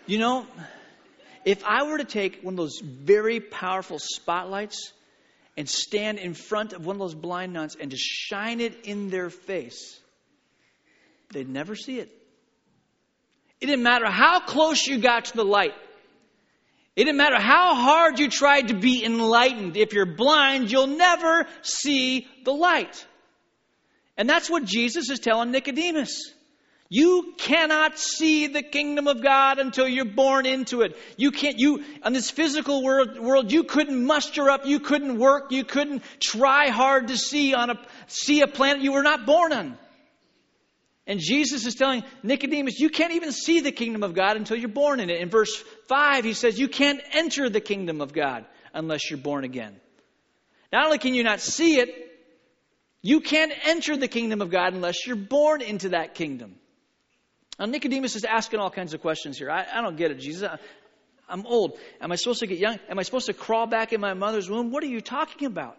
You 0.07 0.19
know, 0.19 0.47
if 1.49 1.65
I 1.65 1.85
were 1.85 1.97
to 1.97 2.05
take 2.05 2.43
one 2.43 2.53
of 2.53 2.59
those 2.59 2.79
very 2.83 3.41
powerful 3.41 3.99
spotlights 3.99 4.93
and 5.57 5.67
stand 5.67 6.19
in 6.19 6.35
front 6.35 6.75
of 6.75 6.85
one 6.85 6.97
of 6.97 7.01
those 7.01 7.15
blind 7.15 7.55
nuns 7.55 7.75
and 7.75 7.91
just 7.91 8.05
shine 8.05 8.61
it 8.61 8.85
in 8.85 9.09
their 9.09 9.31
face, 9.31 9.99
they'd 11.33 11.49
never 11.49 11.75
see 11.75 12.01
it. 12.01 12.11
It 13.63 13.67
didn't 13.67 13.83
matter 13.83 14.11
how 14.11 14.41
close 14.41 14.87
you 14.87 14.99
got 14.99 15.25
to 15.25 15.37
the 15.37 15.45
light. 15.45 15.73
It 16.97 17.05
didn't 17.05 17.17
matter 17.17 17.41
how 17.41 17.75
hard 17.75 18.19
you 18.19 18.29
tried 18.29 18.69
to 18.69 18.75
be 18.75 19.03
enlightened. 19.03 19.75
If 19.79 19.95
you're 19.95 20.05
blind, 20.05 20.71
you'll 20.71 20.87
never 20.87 21.47
see 21.63 22.29
the 22.45 22.53
light. 22.53 23.07
And 24.19 24.29
that's 24.29 24.51
what 24.51 24.67
Jesus 24.67 25.09
is 25.09 25.19
telling 25.19 25.51
Nicodemus. 25.51 26.31
You 26.91 27.35
cannot 27.37 27.99
see 27.99 28.47
the 28.47 28.63
kingdom 28.63 29.09
of 29.09 29.23
God 29.23 29.59
until 29.59 29.87
you're 29.87 30.07
born 30.07 30.47
into 30.47 30.81
it. 30.81 30.97
You 31.19 31.33
can't, 31.33 31.59
you, 31.59 31.85
on 32.03 32.15
this 32.15 32.31
physical 32.31 32.83
world, 32.83 33.19
world, 33.19 33.53
you 33.53 33.65
couldn't 33.65 34.07
muster 34.07 34.49
up, 34.49 34.65
you 34.65 34.81
couldn't 34.81 35.19
work, 35.19 35.53
you 35.53 35.65
couldn't 35.65 36.03
try 36.19 36.69
hard 36.71 37.09
to 37.09 37.19
see 37.19 37.53
on 37.53 37.69
a, 37.69 37.75
see 38.07 38.41
a 38.41 38.47
planet 38.47 38.83
you 38.83 38.93
were 38.93 39.03
not 39.03 39.27
born 39.27 39.53
on. 39.53 39.79
And 41.07 41.21
Jesus 41.21 41.67
is 41.67 41.75
telling 41.75 42.05
Nicodemus, 42.23 42.81
you 42.81 42.89
can't 42.89 43.13
even 43.13 43.33
see 43.33 43.61
the 43.61 43.73
kingdom 43.73 44.03
of 44.03 44.15
God 44.15 44.37
until 44.37 44.57
you're 44.57 44.69
born 44.69 45.01
in 45.01 45.11
it. 45.11 45.21
In 45.21 45.29
verse 45.29 45.55
5, 45.89 46.25
he 46.25 46.33
says, 46.33 46.59
you 46.59 46.69
can't 46.69 47.01
enter 47.13 47.51
the 47.51 47.61
kingdom 47.61 48.01
of 48.01 48.15
God 48.15 48.47
unless 48.73 49.11
you're 49.11 49.19
born 49.19 49.45
again. 49.45 49.79
Not 50.73 50.87
only 50.87 50.99
can 50.99 51.15
you 51.15 51.23
not 51.23 51.41
see 51.41 51.81
it, 51.81 51.91
you 53.03 53.21
can't 53.21 53.53
enter 53.65 53.97
the 53.97 54.09
kingdom 54.09 54.41
of 54.41 54.51
God 54.51 54.73
unless 54.73 55.07
you're 55.07 55.17
born 55.17 55.61
into 55.61 55.91
that 55.91 56.15
kingdom. 56.15 56.57
Now, 57.59 57.67
Nicodemus 57.67 58.17
is 58.17 58.25
asking 58.25 58.61
all 58.61 58.71
kinds 58.71 58.95
of 58.95 59.01
questions 59.01 59.39
here. 59.39 59.51
I, 59.51 59.67
I 59.73 59.83
don't 59.83 59.97
get 59.97 60.11
it, 60.11 60.21
Jesus. 60.21 60.49
I, 60.49 60.59
I'm 61.29 61.47
old. 61.47 61.79
Am 62.01 62.13
I 62.13 62.17
supposed 62.17 62.41
to 62.41 62.47
get 62.47 62.59
young? 62.59 62.79
Am 62.89 62.99
I 62.99 63.03
supposed 63.03 63.27
to 63.27 63.35
crawl 63.35 63.67
back 63.67 63.93
in 63.93 64.01
my 64.01 64.15
mother's 64.15 64.49
womb? 64.49 64.71
What 64.71 64.83
are 64.83 64.87
you 64.87 65.01
talking 65.01 65.47
about? 65.47 65.77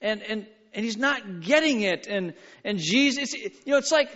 And, 0.00 0.22
and 0.22 0.46
and 0.76 0.84
he's 0.84 0.98
not 0.98 1.40
getting 1.40 1.80
it. 1.80 2.06
And, 2.06 2.34
and 2.62 2.78
Jesus, 2.78 3.32
you 3.32 3.50
know, 3.66 3.78
it's 3.78 3.90
like 3.90 4.10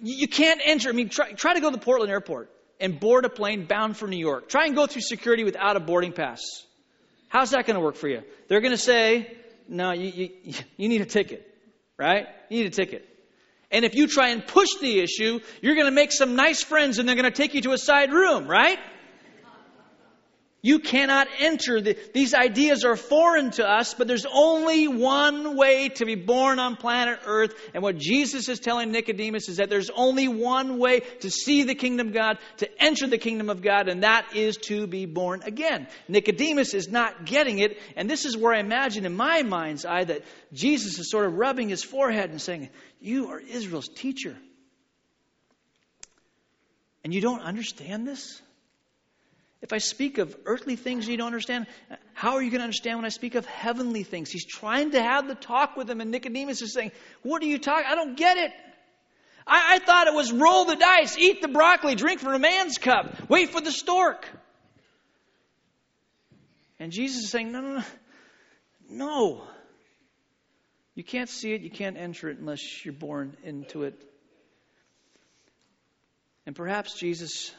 you 0.00 0.28
can't 0.28 0.60
enter. 0.62 0.90
I 0.90 0.92
mean, 0.92 1.08
try, 1.08 1.32
try 1.32 1.54
to 1.54 1.60
go 1.60 1.70
to 1.70 1.76
the 1.76 1.82
Portland 1.82 2.12
airport 2.12 2.50
and 2.78 3.00
board 3.00 3.24
a 3.24 3.30
plane 3.30 3.64
bound 3.64 3.96
for 3.96 4.06
New 4.06 4.18
York. 4.18 4.50
Try 4.50 4.66
and 4.66 4.76
go 4.76 4.86
through 4.86 5.00
security 5.00 5.44
without 5.44 5.76
a 5.76 5.80
boarding 5.80 6.12
pass. 6.12 6.42
How's 7.28 7.50
that 7.52 7.66
going 7.66 7.76
to 7.76 7.80
work 7.80 7.96
for 7.96 8.06
you? 8.06 8.22
They're 8.48 8.60
going 8.60 8.72
to 8.72 8.78
say, 8.78 9.34
no, 9.66 9.92
you, 9.92 10.28
you, 10.44 10.54
you 10.76 10.88
need 10.90 11.00
a 11.00 11.06
ticket, 11.06 11.50
right? 11.98 12.26
You 12.50 12.58
need 12.58 12.66
a 12.66 12.76
ticket. 12.76 13.08
And 13.70 13.84
if 13.84 13.94
you 13.94 14.06
try 14.06 14.28
and 14.28 14.46
push 14.46 14.68
the 14.80 15.00
issue, 15.00 15.40
you're 15.60 15.74
going 15.74 15.86
to 15.86 15.92
make 15.92 16.12
some 16.12 16.36
nice 16.36 16.62
friends 16.62 16.98
and 16.98 17.08
they're 17.08 17.16
going 17.16 17.24
to 17.24 17.30
take 17.30 17.54
you 17.54 17.62
to 17.62 17.72
a 17.72 17.78
side 17.78 18.12
room, 18.12 18.46
right? 18.46 18.78
You 20.64 20.78
cannot 20.78 21.28
enter. 21.40 21.78
The, 21.82 21.98
these 22.14 22.32
ideas 22.32 22.86
are 22.86 22.96
foreign 22.96 23.50
to 23.50 23.68
us, 23.68 23.92
but 23.92 24.08
there's 24.08 24.24
only 24.24 24.88
one 24.88 25.58
way 25.58 25.90
to 25.90 26.06
be 26.06 26.14
born 26.14 26.58
on 26.58 26.76
planet 26.76 27.20
Earth. 27.26 27.52
And 27.74 27.82
what 27.82 27.98
Jesus 27.98 28.48
is 28.48 28.60
telling 28.60 28.90
Nicodemus 28.90 29.50
is 29.50 29.58
that 29.58 29.68
there's 29.68 29.90
only 29.90 30.26
one 30.26 30.78
way 30.78 31.00
to 31.20 31.30
see 31.30 31.64
the 31.64 31.74
kingdom 31.74 32.06
of 32.06 32.14
God, 32.14 32.38
to 32.56 32.82
enter 32.82 33.06
the 33.06 33.18
kingdom 33.18 33.50
of 33.50 33.60
God, 33.60 33.90
and 33.90 34.04
that 34.04 34.34
is 34.34 34.56
to 34.68 34.86
be 34.86 35.04
born 35.04 35.42
again. 35.42 35.86
Nicodemus 36.08 36.72
is 36.72 36.88
not 36.88 37.26
getting 37.26 37.58
it, 37.58 37.78
and 37.94 38.08
this 38.08 38.24
is 38.24 38.34
where 38.34 38.54
I 38.54 38.60
imagine 38.60 39.04
in 39.04 39.14
my 39.14 39.42
mind's 39.42 39.84
eye 39.84 40.04
that 40.04 40.22
Jesus 40.54 40.98
is 40.98 41.10
sort 41.10 41.26
of 41.26 41.34
rubbing 41.34 41.68
his 41.68 41.84
forehead 41.84 42.30
and 42.30 42.40
saying, 42.40 42.70
You 43.02 43.32
are 43.32 43.38
Israel's 43.38 43.88
teacher. 43.88 44.34
And 47.04 47.12
you 47.12 47.20
don't 47.20 47.42
understand 47.42 48.08
this? 48.08 48.40
If 49.64 49.72
I 49.72 49.78
speak 49.78 50.18
of 50.18 50.36
earthly 50.44 50.76
things 50.76 51.08
you 51.08 51.16
don't 51.16 51.28
understand, 51.28 51.66
how 52.12 52.34
are 52.34 52.42
you 52.42 52.50
going 52.50 52.58
to 52.58 52.64
understand 52.64 52.98
when 52.98 53.06
I 53.06 53.08
speak 53.08 53.34
of 53.34 53.46
heavenly 53.46 54.02
things? 54.02 54.30
He's 54.30 54.44
trying 54.44 54.90
to 54.90 55.00
have 55.00 55.26
the 55.26 55.34
talk 55.34 55.74
with 55.74 55.88
him, 55.88 56.02
and 56.02 56.10
Nicodemus 56.10 56.60
is 56.60 56.74
saying, 56.74 56.92
What 57.22 57.42
are 57.42 57.46
you 57.46 57.58
talking? 57.58 57.86
I 57.88 57.94
don't 57.94 58.14
get 58.14 58.36
it. 58.36 58.52
I, 59.46 59.76
I 59.76 59.78
thought 59.78 60.06
it 60.06 60.12
was 60.12 60.30
roll 60.34 60.66
the 60.66 60.76
dice, 60.76 61.16
eat 61.16 61.40
the 61.40 61.48
broccoli, 61.48 61.94
drink 61.94 62.20
from 62.20 62.34
a 62.34 62.38
man's 62.38 62.76
cup, 62.76 63.30
wait 63.30 63.52
for 63.52 63.62
the 63.62 63.72
stork. 63.72 64.28
And 66.78 66.92
Jesus 66.92 67.24
is 67.24 67.30
saying, 67.30 67.50
No, 67.50 67.62
no, 67.62 67.76
no. 67.76 67.84
No. 68.90 69.44
You 70.94 71.04
can't 71.04 71.30
see 71.30 71.54
it, 71.54 71.62
you 71.62 71.70
can't 71.70 71.96
enter 71.96 72.28
it 72.28 72.36
unless 72.36 72.84
you're 72.84 72.92
born 72.92 73.34
into 73.42 73.84
it. 73.84 73.98
And 76.44 76.54
perhaps 76.54 76.98
Jesus 76.98 77.54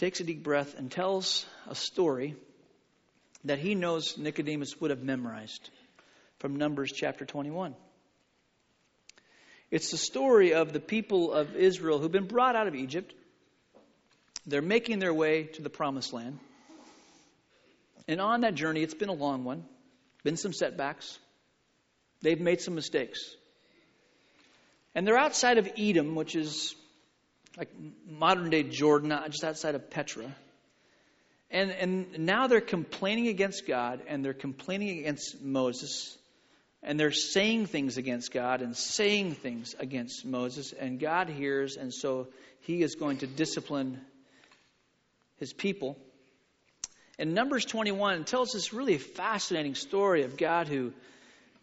takes 0.00 0.18
a 0.18 0.24
deep 0.24 0.42
breath 0.42 0.78
and 0.78 0.90
tells 0.90 1.44
a 1.68 1.74
story 1.74 2.34
that 3.44 3.58
he 3.58 3.74
knows 3.74 4.16
Nicodemus 4.16 4.80
would 4.80 4.90
have 4.90 5.02
memorized 5.02 5.68
from 6.38 6.56
Numbers 6.56 6.90
chapter 6.90 7.26
21. 7.26 7.74
It's 9.70 9.90
the 9.90 9.98
story 9.98 10.54
of 10.54 10.72
the 10.72 10.80
people 10.80 11.34
of 11.34 11.54
Israel 11.54 11.98
who've 11.98 12.10
been 12.10 12.28
brought 12.28 12.56
out 12.56 12.66
of 12.66 12.74
Egypt. 12.74 13.12
They're 14.46 14.62
making 14.62 15.00
their 15.00 15.12
way 15.12 15.42
to 15.42 15.60
the 15.60 15.68
promised 15.68 16.14
land. 16.14 16.38
And 18.08 18.22
on 18.22 18.40
that 18.40 18.54
journey, 18.54 18.82
it's 18.82 18.94
been 18.94 19.10
a 19.10 19.12
long 19.12 19.44
one, 19.44 19.66
been 20.24 20.38
some 20.38 20.54
setbacks. 20.54 21.18
They've 22.22 22.40
made 22.40 22.62
some 22.62 22.74
mistakes. 22.74 23.36
And 24.94 25.06
they're 25.06 25.18
outside 25.18 25.58
of 25.58 25.68
Edom, 25.76 26.14
which 26.14 26.34
is 26.34 26.74
like 27.56 27.70
modern 28.08 28.50
day 28.50 28.62
Jordan, 28.62 29.12
uh, 29.12 29.28
just 29.28 29.44
outside 29.44 29.74
of 29.74 29.90
Petra. 29.90 30.34
And, 31.50 31.70
and 31.70 32.18
now 32.20 32.46
they're 32.46 32.60
complaining 32.60 33.28
against 33.28 33.66
God 33.66 34.02
and 34.06 34.24
they're 34.24 34.32
complaining 34.32 35.00
against 35.00 35.42
Moses. 35.42 36.16
And 36.82 36.98
they're 36.98 37.10
saying 37.10 37.66
things 37.66 37.98
against 37.98 38.32
God 38.32 38.62
and 38.62 38.76
saying 38.76 39.34
things 39.34 39.74
against 39.78 40.24
Moses. 40.24 40.72
And 40.72 40.98
God 40.98 41.28
hears, 41.28 41.76
and 41.76 41.92
so 41.92 42.28
he 42.60 42.82
is 42.82 42.94
going 42.94 43.18
to 43.18 43.26
discipline 43.26 44.00
his 45.38 45.52
people. 45.52 45.98
And 47.18 47.34
Numbers 47.34 47.64
21 47.66 48.24
tells 48.24 48.52
this 48.52 48.72
really 48.72 48.96
fascinating 48.96 49.74
story 49.74 50.22
of 50.22 50.38
God 50.38 50.68
who 50.68 50.92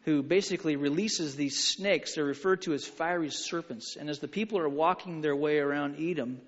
who 0.07 0.23
basically 0.23 0.77
releases 0.77 1.35
these 1.35 1.61
snakes. 1.61 2.15
They're 2.15 2.23
referred 2.23 2.61
to 2.61 2.73
as 2.73 2.85
fiery 2.85 3.29
serpents. 3.29 3.97
And 3.97 4.09
as 4.09 4.19
the 4.19 4.29
people 4.29 4.57
are 4.57 4.69
walking 4.69 5.19
their 5.19 5.35
way 5.35 5.59
around 5.59 5.97
Edom, 5.99 6.39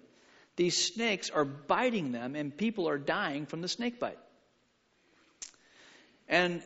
these 0.55 0.77
snakes 0.77 1.29
are 1.29 1.43
biting 1.43 2.13
them, 2.13 2.35
and 2.35 2.55
people 2.55 2.87
are 2.87 2.97
dying 2.97 3.45
from 3.45 3.59
the 3.59 3.67
snake 3.67 3.99
bite. 3.99 4.17
And, 6.29 6.63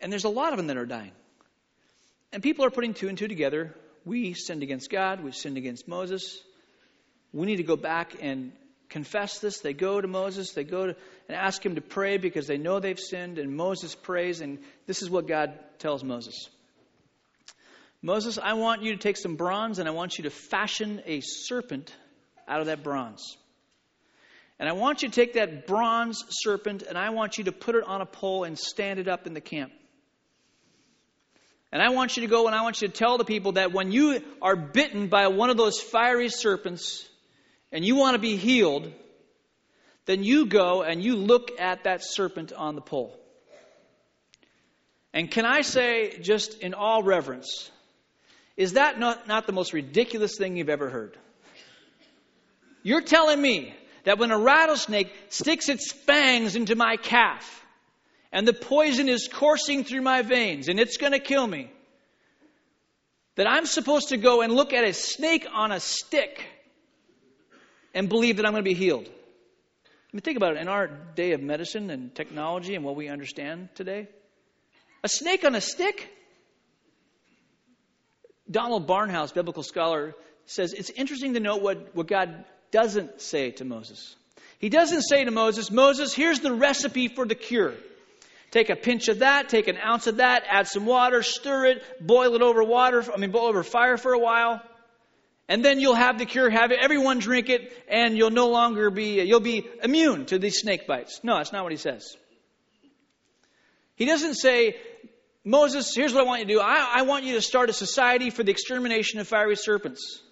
and 0.00 0.12
there's 0.12 0.22
a 0.22 0.28
lot 0.28 0.52
of 0.52 0.58
them 0.58 0.68
that 0.68 0.76
are 0.76 0.86
dying. 0.86 1.10
And 2.32 2.40
people 2.40 2.64
are 2.64 2.70
putting 2.70 2.94
two 2.94 3.08
and 3.08 3.18
two 3.18 3.26
together. 3.26 3.74
We 4.04 4.34
sinned 4.34 4.62
against 4.62 4.90
God, 4.90 5.24
we 5.24 5.32
sinned 5.32 5.56
against 5.56 5.88
Moses. 5.88 6.40
We 7.32 7.46
need 7.46 7.56
to 7.56 7.64
go 7.64 7.74
back 7.74 8.14
and 8.20 8.52
confess 8.88 9.38
this. 9.38 9.60
They 9.60 9.72
go 9.72 10.00
to 10.00 10.08
Moses, 10.08 10.52
they 10.52 10.64
go 10.64 10.88
to, 10.88 10.96
and 11.28 11.36
ask 11.36 11.64
him 11.64 11.74
to 11.74 11.80
pray 11.80 12.18
because 12.18 12.46
they 12.46 12.58
know 12.58 12.80
they've 12.80 12.98
sinned, 12.98 13.38
and 13.38 13.56
Moses 13.56 13.94
prays, 13.94 14.40
and 14.40 14.58
this 14.86 15.02
is 15.02 15.10
what 15.10 15.26
God 15.26 15.58
tells 15.78 16.04
Moses. 16.04 16.48
Moses, 18.04 18.38
I 18.38 18.52
want 18.52 18.82
you 18.82 18.92
to 18.92 18.98
take 18.98 19.16
some 19.16 19.36
bronze 19.36 19.78
and 19.78 19.88
I 19.88 19.92
want 19.92 20.18
you 20.18 20.24
to 20.24 20.30
fashion 20.30 21.00
a 21.06 21.22
serpent 21.22 21.90
out 22.46 22.60
of 22.60 22.66
that 22.66 22.84
bronze. 22.84 23.38
And 24.58 24.68
I 24.68 24.72
want 24.72 25.02
you 25.02 25.08
to 25.08 25.14
take 25.14 25.32
that 25.32 25.66
bronze 25.66 26.22
serpent 26.28 26.82
and 26.82 26.98
I 26.98 27.10
want 27.10 27.38
you 27.38 27.44
to 27.44 27.52
put 27.52 27.76
it 27.76 27.84
on 27.84 28.02
a 28.02 28.06
pole 28.06 28.44
and 28.44 28.58
stand 28.58 28.98
it 28.98 29.08
up 29.08 29.26
in 29.26 29.32
the 29.32 29.40
camp. 29.40 29.72
And 31.72 31.82
I 31.82 31.88
want 31.88 32.18
you 32.18 32.20
to 32.24 32.28
go 32.28 32.46
and 32.46 32.54
I 32.54 32.60
want 32.60 32.82
you 32.82 32.88
to 32.88 32.94
tell 32.94 33.16
the 33.16 33.24
people 33.24 33.52
that 33.52 33.72
when 33.72 33.90
you 33.90 34.20
are 34.42 34.54
bitten 34.54 35.08
by 35.08 35.28
one 35.28 35.48
of 35.48 35.56
those 35.56 35.80
fiery 35.80 36.28
serpents, 36.28 37.08
and 37.74 37.84
you 37.84 37.96
want 37.96 38.14
to 38.14 38.20
be 38.20 38.36
healed, 38.36 38.90
then 40.06 40.22
you 40.22 40.46
go 40.46 40.82
and 40.82 41.02
you 41.02 41.16
look 41.16 41.50
at 41.58 41.84
that 41.84 42.04
serpent 42.04 42.52
on 42.52 42.76
the 42.76 42.80
pole. 42.80 43.18
And 45.12 45.28
can 45.28 45.44
I 45.44 45.62
say, 45.62 46.18
just 46.20 46.60
in 46.60 46.72
all 46.72 47.02
reverence, 47.02 47.70
is 48.56 48.74
that 48.74 49.00
not, 49.00 49.26
not 49.26 49.48
the 49.48 49.52
most 49.52 49.72
ridiculous 49.72 50.38
thing 50.38 50.56
you've 50.56 50.68
ever 50.68 50.88
heard? 50.88 51.18
You're 52.84 53.00
telling 53.00 53.42
me 53.42 53.74
that 54.04 54.18
when 54.18 54.30
a 54.30 54.38
rattlesnake 54.38 55.12
sticks 55.30 55.68
its 55.68 55.90
fangs 55.90 56.54
into 56.54 56.76
my 56.76 56.96
calf 56.96 57.64
and 58.30 58.46
the 58.46 58.52
poison 58.52 59.08
is 59.08 59.28
coursing 59.32 59.82
through 59.82 60.02
my 60.02 60.22
veins 60.22 60.68
and 60.68 60.78
it's 60.78 60.96
going 60.96 61.12
to 61.12 61.18
kill 61.18 61.46
me, 61.46 61.72
that 63.34 63.48
I'm 63.48 63.66
supposed 63.66 64.10
to 64.10 64.16
go 64.16 64.42
and 64.42 64.52
look 64.52 64.72
at 64.72 64.84
a 64.84 64.92
snake 64.92 65.44
on 65.52 65.72
a 65.72 65.80
stick 65.80 66.40
and 67.94 68.08
believe 68.08 68.36
that 68.36 68.46
I'm 68.46 68.52
going 68.52 68.64
to 68.64 68.68
be 68.68 68.74
healed. 68.74 69.06
I 69.06 69.88
mean, 70.12 70.20
think 70.20 70.36
about 70.36 70.56
it. 70.56 70.60
In 70.60 70.68
our 70.68 70.86
day 70.86 71.32
of 71.32 71.40
medicine 71.40 71.90
and 71.90 72.14
technology 72.14 72.74
and 72.74 72.84
what 72.84 72.96
we 72.96 73.08
understand 73.08 73.68
today, 73.74 74.08
a 75.02 75.08
snake 75.08 75.44
on 75.44 75.54
a 75.54 75.60
stick? 75.60 76.10
Donald 78.50 78.86
Barnhouse, 78.86 79.32
biblical 79.32 79.62
scholar, 79.62 80.14
says 80.46 80.72
it's 80.72 80.90
interesting 80.90 81.34
to 81.34 81.40
note 81.40 81.62
what, 81.62 81.94
what 81.94 82.06
God 82.06 82.44
doesn't 82.70 83.20
say 83.20 83.52
to 83.52 83.64
Moses. 83.64 84.14
He 84.58 84.68
doesn't 84.68 85.02
say 85.02 85.24
to 85.24 85.30
Moses, 85.30 85.70
Moses, 85.70 86.14
here's 86.14 86.40
the 86.40 86.52
recipe 86.52 87.08
for 87.08 87.26
the 87.26 87.34
cure. 87.34 87.74
Take 88.50 88.70
a 88.70 88.76
pinch 88.76 89.08
of 89.08 89.18
that, 89.18 89.48
take 89.48 89.68
an 89.68 89.76
ounce 89.76 90.06
of 90.06 90.18
that, 90.18 90.44
add 90.48 90.68
some 90.68 90.86
water, 90.86 91.22
stir 91.22 91.66
it, 91.66 91.82
boil 92.00 92.34
it 92.34 92.42
over 92.42 92.62
water, 92.62 93.04
I 93.12 93.18
mean, 93.18 93.30
boil 93.32 93.46
over 93.46 93.64
fire 93.64 93.96
for 93.96 94.12
a 94.12 94.18
while. 94.18 94.62
And 95.48 95.64
then 95.64 95.78
you'll 95.78 95.94
have 95.94 96.18
the 96.18 96.24
cure, 96.24 96.48
have 96.48 96.70
it, 96.70 96.78
everyone 96.80 97.18
drink 97.18 97.50
it, 97.50 97.72
and 97.88 98.16
you'll 98.16 98.30
no 98.30 98.48
longer 98.48 98.90
be, 98.90 99.22
you'll 99.22 99.40
be 99.40 99.66
immune 99.82 100.24
to 100.26 100.38
these 100.38 100.58
snake 100.58 100.86
bites. 100.86 101.20
No, 101.22 101.36
that's 101.36 101.52
not 101.52 101.62
what 101.64 101.72
he 101.72 101.78
says. 101.78 102.16
He 103.94 104.06
doesn't 104.06 104.34
say, 104.34 104.76
Moses, 105.44 105.94
here's 105.94 106.14
what 106.14 106.22
I 106.22 106.26
want 106.26 106.40
you 106.40 106.46
to 106.46 106.52
do. 106.54 106.60
I, 106.60 106.94
I 106.96 107.02
want 107.02 107.24
you 107.24 107.34
to 107.34 107.42
start 107.42 107.68
a 107.68 107.74
society 107.74 108.30
for 108.30 108.42
the 108.42 108.50
extermination 108.50 109.20
of 109.20 109.28
fiery 109.28 109.56
serpents. 109.56 110.22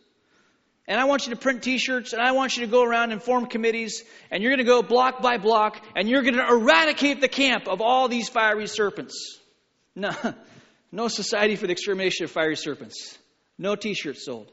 And 0.88 0.98
I 0.98 1.04
want 1.04 1.26
you 1.26 1.34
to 1.34 1.38
print 1.38 1.62
t 1.62 1.78
shirts, 1.78 2.12
and 2.12 2.20
I 2.20 2.32
want 2.32 2.56
you 2.56 2.64
to 2.64 2.70
go 2.70 2.82
around 2.82 3.12
and 3.12 3.22
form 3.22 3.46
committees, 3.46 4.02
and 4.30 4.42
you're 4.42 4.50
going 4.50 4.64
to 4.66 4.70
go 4.70 4.82
block 4.82 5.22
by 5.22 5.36
block, 5.36 5.80
and 5.94 6.08
you're 6.08 6.22
going 6.22 6.34
to 6.34 6.46
eradicate 6.46 7.20
the 7.20 7.28
camp 7.28 7.68
of 7.68 7.80
all 7.80 8.08
these 8.08 8.28
fiery 8.28 8.66
serpents. 8.66 9.38
No, 9.94 10.10
no 10.90 11.08
society 11.08 11.54
for 11.54 11.66
the 11.66 11.72
extermination 11.72 12.24
of 12.24 12.30
fiery 12.30 12.56
serpents. 12.56 13.18
No 13.58 13.76
t 13.76 13.92
shirts 13.92 14.24
sold. 14.24 14.50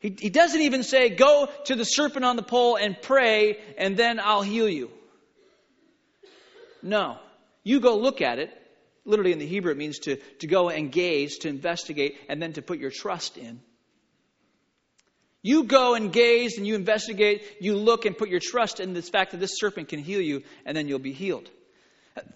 He, 0.00 0.16
he 0.18 0.30
doesn't 0.30 0.60
even 0.60 0.82
say, 0.82 1.10
Go 1.10 1.48
to 1.66 1.76
the 1.76 1.84
serpent 1.84 2.24
on 2.24 2.36
the 2.36 2.42
pole 2.42 2.76
and 2.76 3.00
pray, 3.00 3.58
and 3.78 3.96
then 3.96 4.18
I'll 4.18 4.42
heal 4.42 4.68
you. 4.68 4.90
No. 6.82 7.18
You 7.62 7.80
go 7.80 7.96
look 7.96 8.22
at 8.22 8.38
it. 8.38 8.50
Literally 9.04 9.32
in 9.32 9.38
the 9.38 9.46
Hebrew, 9.46 9.72
it 9.72 9.78
means 9.78 9.98
to, 10.00 10.16
to 10.40 10.46
go 10.46 10.68
and 10.68 10.90
gaze, 10.90 11.38
to 11.38 11.48
investigate, 11.48 12.16
and 12.28 12.40
then 12.40 12.54
to 12.54 12.62
put 12.62 12.78
your 12.78 12.90
trust 12.90 13.36
in. 13.36 13.60
You 15.42 15.64
go 15.64 15.94
and 15.94 16.12
gaze 16.12 16.58
and 16.58 16.66
you 16.66 16.74
investigate, 16.74 17.42
you 17.60 17.76
look 17.76 18.04
and 18.04 18.16
put 18.16 18.28
your 18.28 18.40
trust 18.42 18.78
in 18.78 18.92
the 18.92 19.00
fact 19.00 19.30
that 19.30 19.40
this 19.40 19.52
serpent 19.56 19.88
can 19.88 19.98
heal 19.98 20.20
you, 20.20 20.42
and 20.66 20.76
then 20.76 20.86
you'll 20.86 20.98
be 20.98 21.12
healed. 21.12 21.48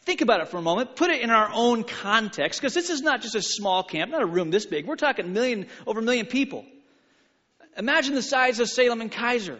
Think 0.03 0.22
about 0.22 0.40
it 0.40 0.48
for 0.48 0.57
a 0.57 0.62
moment. 0.62 0.96
Put 0.96 1.11
it 1.11 1.20
in 1.20 1.31
our 1.31 1.50
own 1.53 1.85
context, 1.85 2.61
because 2.61 2.72
this 2.72 2.88
is 2.88 3.03
not 3.03 3.20
just 3.20 3.35
a 3.35 3.42
small 3.42 3.83
camp, 3.83 4.11
not 4.11 4.22
a 4.22 4.27
room 4.27 4.50
this 4.50 4.64
big. 4.64 4.87
We're 4.87 4.96
talking 4.96 5.33
million, 5.33 5.66
over 5.87 6.00
a 6.00 6.03
million 6.03 6.27
people. 6.27 6.64
Imagine 7.77 8.15
the 8.15 8.23
size 8.23 8.61
of 8.61 8.69
Salem 8.69 9.01
and 9.01 9.11
Keizer. 9.11 9.59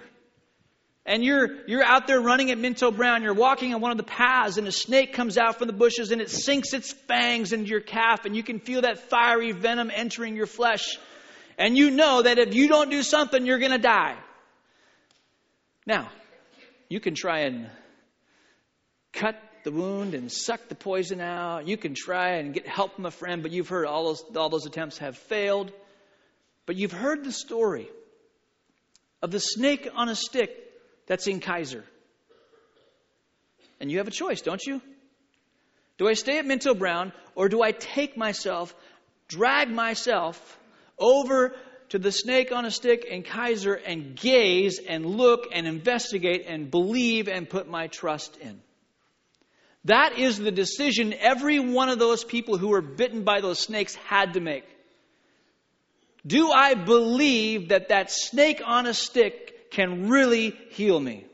And 1.07 1.23
you're, 1.23 1.67
you're 1.67 1.85
out 1.85 2.07
there 2.07 2.21
running 2.21 2.51
at 2.51 2.57
Minto 2.59 2.91
Brown. 2.91 3.23
You're 3.23 3.35
walking 3.35 3.75
on 3.75 3.81
one 3.81 3.91
of 3.91 3.99
the 3.99 4.05
paths, 4.05 4.57
and 4.57 4.67
a 4.67 4.73
snake 4.73 5.13
comes 5.13 5.37
out 5.37 5.59
from 5.59 5.67
the 5.67 5.75
bushes 5.75 6.13
and 6.13 6.23
it 6.23 6.31
sinks 6.31 6.73
its 6.73 6.93
fangs 6.93 7.53
into 7.53 7.69
your 7.69 7.81
calf, 7.81 8.25
and 8.25 8.35
you 8.35 8.43
can 8.43 8.59
feel 8.59 8.83
that 8.83 9.11
fiery 9.11 9.53
venom 9.53 9.91
entering 9.95 10.35
your 10.35 10.47
flesh. 10.47 10.99
And 11.59 11.77
you 11.77 11.91
know 11.91 12.23
that 12.23 12.39
if 12.39 12.55
you 12.55 12.69
don't 12.69 12.91
do 12.91 13.03
something, 13.03 13.45
you're 13.45 13.59
going 13.59 13.73
to 13.73 13.79
die. 13.79 14.17
Now, 15.87 16.11
you 16.89 17.01
can 17.01 17.15
try 17.15 17.41
and 17.41 17.69
cut 19.13 19.37
the 19.63 19.71
wound 19.71 20.15
and 20.15 20.33
suck 20.33 20.69
the 20.69 20.75
poison 20.75 21.21
out. 21.21 21.69
You 21.69 21.77
can 21.77 21.95
try 21.95 22.37
and 22.37 22.55
get 22.55 22.67
help 22.67 22.97
from 22.97 23.05
a 23.07 23.11
friend, 23.11 23.43
but 23.43 23.53
you've 23.53 23.69
heard 23.69 23.87
all 23.87 24.07
those, 24.07 24.25
all 24.37 24.49
those 24.49 24.67
attempts 24.67 24.99
have 24.99 25.17
failed. 25.17 25.71
But 26.67 26.77
you've 26.77 26.93
heard 26.93 27.25
the 27.25 27.33
story 27.33 27.89
of 29.25 29.31
the 29.31 29.41
snake 29.41 29.89
on 29.95 30.11
a 30.11 30.15
stick 30.15 30.55
that's 31.07 31.27
in 31.27 31.41
Keizer. 31.41 31.83
And 33.81 33.91
you 33.91 33.97
have 33.97 34.07
a 34.07 34.11
choice, 34.11 34.43
don't 34.43 34.63
you? 34.67 34.83
Do 35.97 36.07
I 36.07 36.13
stay 36.13 36.39
at 36.39 36.45
Minto 36.45 36.75
Brown 36.75 37.11
or 37.35 37.49
do 37.49 37.63
I 37.63 37.73
take 37.73 38.19
myself, 38.19 38.75
drag 39.27 39.71
myself 39.71 40.59
over 40.99 41.57
to 41.89 41.99
the 41.99 42.13
snake 42.13 42.53
on 42.53 42.67
a 42.67 42.71
stick 42.71 43.07
in 43.07 43.23
Keizer 43.23 43.81
and 43.87 44.15
gaze 44.15 44.79
and 44.79 45.07
look 45.07 45.47
and 45.55 45.67
investigate 45.67 46.45
and 46.47 46.71
believe 46.71 47.27
and 47.27 47.49
put 47.49 47.67
my 47.67 47.87
trust 47.87 48.37
in? 48.37 48.61
That 49.87 50.19
is 50.19 50.39
the 50.39 50.53
decision 50.53 51.15
every 51.15 51.61
one 51.61 51.89
of 51.89 51.99
those 51.99 52.25
people 52.25 52.59
who 52.59 52.69
were 52.69 52.83
bitten 52.83 53.25
by 53.25 53.41
those 53.41 53.59
snakes 53.59 53.95
had 53.95 54.35
to 54.35 54.41
make. 54.41 54.67
Do 56.27 56.51
I 56.51 56.75
believe 56.75 57.69
that 57.69 57.89
that 57.89 58.11
snake 58.11 58.63
on 58.65 58.87
a 58.87 58.95
stick 58.95 59.71
can 59.71 60.09
really 60.09 60.57
heal 60.71 60.99
me? 60.99 61.27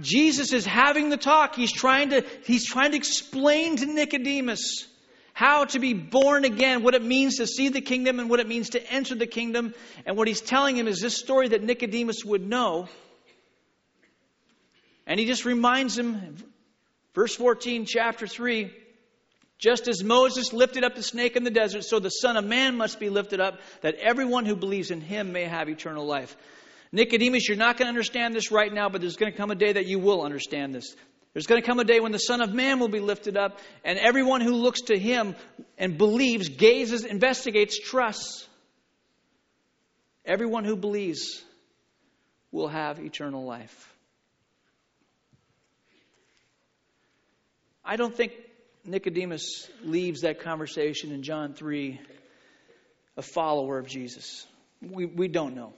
Jesus 0.00 0.52
is 0.52 0.66
having 0.66 1.08
the 1.08 1.16
talk. 1.16 1.54
He's 1.54 1.72
trying 1.72 2.10
to, 2.10 2.24
he's 2.44 2.66
trying 2.66 2.92
to 2.92 2.96
explain 2.96 3.76
to 3.76 3.86
Nicodemus 3.86 4.86
how 5.32 5.64
to 5.64 5.78
be 5.78 5.94
born 5.94 6.44
again, 6.44 6.82
what 6.82 6.94
it 6.94 7.02
means 7.02 7.38
to 7.38 7.46
see 7.46 7.70
the 7.70 7.80
kingdom 7.80 8.20
and 8.20 8.28
what 8.28 8.40
it 8.40 8.46
means 8.46 8.70
to 8.70 8.92
enter 8.92 9.14
the 9.14 9.26
kingdom. 9.26 9.74
And 10.04 10.16
what 10.16 10.28
he's 10.28 10.40
telling 10.40 10.76
him 10.76 10.86
is 10.86 11.00
this 11.00 11.16
story 11.16 11.48
that 11.48 11.62
Nicodemus 11.62 12.24
would 12.24 12.46
know. 12.46 12.88
And 15.06 15.18
he 15.18 15.26
just 15.26 15.44
reminds 15.44 15.98
him, 15.98 16.36
verse 17.14 17.34
14, 17.34 17.86
chapter 17.86 18.26
3 18.26 18.70
just 19.60 19.88
as 19.88 20.02
Moses 20.02 20.52
lifted 20.52 20.84
up 20.84 20.96
the 20.96 21.02
snake 21.02 21.36
in 21.36 21.44
the 21.44 21.50
desert, 21.50 21.84
so 21.84 22.00
the 22.00 22.08
Son 22.08 22.36
of 22.36 22.44
Man 22.44 22.76
must 22.76 22.98
be 22.98 23.10
lifted 23.10 23.40
up, 23.40 23.60
that 23.82 23.94
everyone 23.96 24.46
who 24.46 24.56
believes 24.56 24.90
in 24.90 25.02
him 25.02 25.32
may 25.32 25.44
have 25.44 25.68
eternal 25.68 26.06
life. 26.06 26.34
Nicodemus, 26.92 27.46
you're 27.46 27.58
not 27.58 27.76
going 27.76 27.86
to 27.86 27.90
understand 27.90 28.34
this 28.34 28.50
right 28.50 28.72
now, 28.72 28.88
but 28.88 29.02
there's 29.02 29.16
going 29.16 29.30
to 29.30 29.38
come 29.38 29.50
a 29.50 29.54
day 29.54 29.72
that 29.72 29.86
you 29.86 29.98
will 29.98 30.22
understand 30.22 30.74
this. 30.74 30.96
There's 31.34 31.46
going 31.46 31.60
to 31.60 31.66
come 31.66 31.78
a 31.78 31.84
day 31.84 32.00
when 32.00 32.10
the 32.10 32.18
Son 32.18 32.40
of 32.40 32.52
Man 32.52 32.80
will 32.80 32.88
be 32.88 33.00
lifted 33.00 33.36
up, 33.36 33.60
and 33.84 33.98
everyone 33.98 34.40
who 34.40 34.54
looks 34.54 34.80
to 34.82 34.98
him 34.98 35.36
and 35.78 35.98
believes, 35.98 36.48
gazes, 36.48 37.04
investigates, 37.04 37.78
trusts, 37.78 38.48
everyone 40.24 40.64
who 40.64 40.74
believes 40.74 41.42
will 42.50 42.68
have 42.68 42.98
eternal 42.98 43.44
life. 43.44 43.94
I 47.84 47.96
don't 47.96 48.14
think 48.14 48.32
Nicodemus 48.84 49.68
leaves 49.84 50.22
that 50.22 50.40
conversation 50.40 51.12
in 51.12 51.22
John 51.22 51.54
3 51.54 52.00
a 53.16 53.22
follower 53.22 53.78
of 53.78 53.86
Jesus. 53.86 54.46
We, 54.80 55.04
we 55.04 55.28
don't 55.28 55.54
know. 55.54 55.74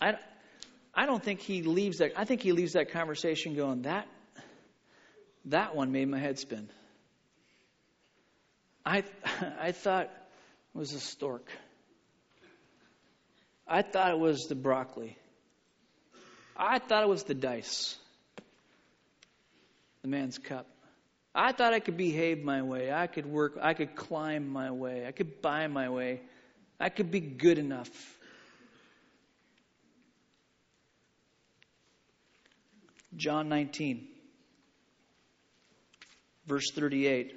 I, 0.00 0.14
I 0.94 1.06
don't 1.06 1.22
think 1.22 1.40
he 1.40 1.62
leaves 1.62 1.98
that. 1.98 2.12
I 2.16 2.24
think 2.24 2.40
he 2.40 2.52
leaves 2.52 2.72
that 2.72 2.92
conversation 2.92 3.54
going, 3.54 3.82
that, 3.82 4.06
that 5.46 5.76
one 5.76 5.92
made 5.92 6.08
my 6.08 6.18
head 6.18 6.38
spin. 6.38 6.70
I, 8.86 9.04
I 9.60 9.72
thought 9.72 10.04
it 10.04 10.78
was 10.78 10.94
a 10.94 11.00
stork. 11.00 11.50
I 13.66 13.82
thought 13.82 14.12
it 14.12 14.18
was 14.18 14.46
the 14.48 14.54
broccoli. 14.54 15.18
I 16.56 16.78
thought 16.78 17.02
it 17.02 17.08
was 17.08 17.24
the 17.24 17.34
dice. 17.34 17.96
The 20.00 20.08
man's 20.08 20.38
cup. 20.38 20.66
I 21.40 21.52
thought 21.52 21.72
I 21.72 21.78
could 21.78 21.96
behave 21.96 22.42
my 22.42 22.62
way. 22.62 22.92
I 22.92 23.06
could 23.06 23.24
work. 23.24 23.56
I 23.62 23.72
could 23.72 23.94
climb 23.94 24.48
my 24.48 24.72
way. 24.72 25.06
I 25.06 25.12
could 25.12 25.40
buy 25.40 25.68
my 25.68 25.88
way. 25.88 26.20
I 26.80 26.88
could 26.88 27.12
be 27.12 27.20
good 27.20 27.58
enough. 27.58 27.88
John 33.16 33.48
19, 33.48 34.08
verse 36.46 36.72
38. 36.74 37.36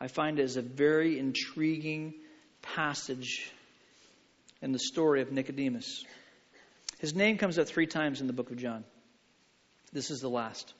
I 0.00 0.08
find 0.08 0.38
it 0.38 0.44
as 0.44 0.56
a 0.56 0.62
very 0.62 1.18
intriguing 1.18 2.14
passage 2.62 3.52
in 4.62 4.72
the 4.72 4.78
story 4.78 5.20
of 5.20 5.30
Nicodemus. 5.30 6.06
His 6.98 7.14
name 7.14 7.36
comes 7.36 7.58
up 7.58 7.68
three 7.68 7.86
times 7.86 8.22
in 8.22 8.26
the 8.26 8.32
book 8.32 8.50
of 8.50 8.56
John. 8.56 8.84
This 9.92 10.10
is 10.10 10.20
the 10.20 10.30
last. 10.30 10.72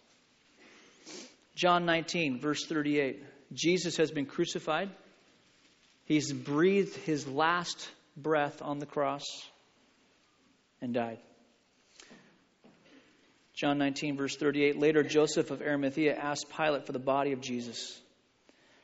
John 1.60 1.84
19, 1.84 2.40
verse 2.40 2.64
38. 2.64 3.22
Jesus 3.52 3.98
has 3.98 4.10
been 4.10 4.24
crucified. 4.24 4.88
He's 6.06 6.32
breathed 6.32 6.96
his 6.96 7.28
last 7.28 7.86
breath 8.16 8.62
on 8.62 8.78
the 8.78 8.86
cross 8.86 9.24
and 10.80 10.94
died. 10.94 11.18
John 13.52 13.76
19, 13.76 14.16
verse 14.16 14.36
38. 14.36 14.78
Later, 14.78 15.02
Joseph 15.02 15.50
of 15.50 15.60
Arimathea 15.60 16.16
asked 16.16 16.46
Pilate 16.48 16.86
for 16.86 16.92
the 16.92 16.98
body 16.98 17.32
of 17.32 17.42
Jesus. 17.42 18.00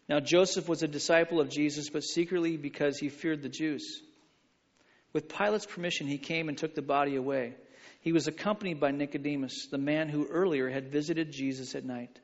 Now, 0.06 0.20
Joseph 0.20 0.68
was 0.68 0.82
a 0.82 0.88
disciple 0.88 1.40
of 1.40 1.48
Jesus, 1.48 1.88
but 1.88 2.04
secretly 2.04 2.58
because 2.58 2.98
he 2.98 3.08
feared 3.08 3.40
the 3.40 3.48
Jews. 3.48 4.02
With 5.14 5.30
Pilate's 5.30 5.64
permission, 5.64 6.08
he 6.08 6.18
came 6.18 6.50
and 6.50 6.58
took 6.58 6.74
the 6.74 6.82
body 6.82 7.16
away. 7.16 7.54
He 8.02 8.12
was 8.12 8.28
accompanied 8.28 8.80
by 8.80 8.90
Nicodemus, 8.90 9.68
the 9.70 9.78
man 9.78 10.10
who 10.10 10.26
earlier 10.26 10.68
had 10.68 10.92
visited 10.92 11.32
Jesus 11.32 11.74
at 11.74 11.82
night. 11.82 12.18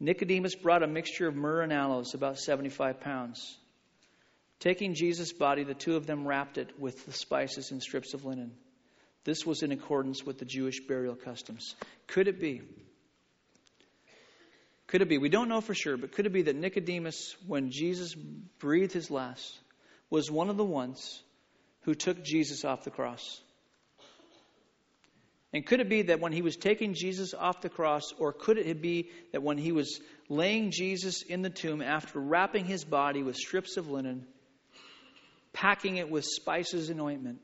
Nicodemus 0.00 0.54
brought 0.54 0.82
a 0.82 0.86
mixture 0.86 1.28
of 1.28 1.36
myrrh 1.36 1.62
and 1.62 1.72
aloes, 1.72 2.14
about 2.14 2.38
75 2.38 3.00
pounds. 3.00 3.58
Taking 4.60 4.94
Jesus' 4.94 5.32
body, 5.32 5.64
the 5.64 5.74
two 5.74 5.96
of 5.96 6.06
them 6.06 6.26
wrapped 6.26 6.58
it 6.58 6.78
with 6.78 7.04
the 7.06 7.12
spices 7.12 7.70
and 7.70 7.82
strips 7.82 8.14
of 8.14 8.24
linen. 8.24 8.52
This 9.24 9.46
was 9.46 9.62
in 9.62 9.72
accordance 9.72 10.24
with 10.24 10.38
the 10.38 10.44
Jewish 10.44 10.80
burial 10.86 11.14
customs. 11.14 11.74
Could 12.06 12.28
it 12.28 12.40
be? 12.40 12.62
Could 14.86 15.02
it 15.02 15.08
be? 15.08 15.18
We 15.18 15.30
don't 15.30 15.48
know 15.48 15.60
for 15.60 15.74
sure, 15.74 15.96
but 15.96 16.12
could 16.12 16.26
it 16.26 16.32
be 16.32 16.42
that 16.42 16.56
Nicodemus, 16.56 17.34
when 17.46 17.70
Jesus 17.70 18.14
breathed 18.14 18.92
his 18.92 19.10
last, 19.10 19.58
was 20.10 20.30
one 20.30 20.50
of 20.50 20.56
the 20.56 20.64
ones 20.64 21.22
who 21.82 21.94
took 21.94 22.22
Jesus 22.22 22.64
off 22.64 22.84
the 22.84 22.90
cross? 22.90 23.40
And 25.54 25.64
could 25.64 25.78
it 25.78 25.88
be 25.88 26.02
that 26.02 26.18
when 26.18 26.32
he 26.32 26.42
was 26.42 26.56
taking 26.56 26.94
Jesus 26.94 27.32
off 27.32 27.60
the 27.60 27.68
cross, 27.68 28.12
or 28.18 28.32
could 28.32 28.58
it 28.58 28.82
be 28.82 29.10
that 29.30 29.40
when 29.40 29.56
he 29.56 29.70
was 29.70 30.00
laying 30.28 30.72
Jesus 30.72 31.22
in 31.22 31.42
the 31.42 31.48
tomb 31.48 31.80
after 31.80 32.18
wrapping 32.18 32.64
his 32.64 32.84
body 32.84 33.22
with 33.22 33.36
strips 33.36 33.76
of 33.76 33.88
linen, 33.88 34.26
packing 35.52 35.96
it 35.98 36.10
with 36.10 36.24
spices 36.24 36.90
and 36.90 37.00
ointment, 37.00 37.38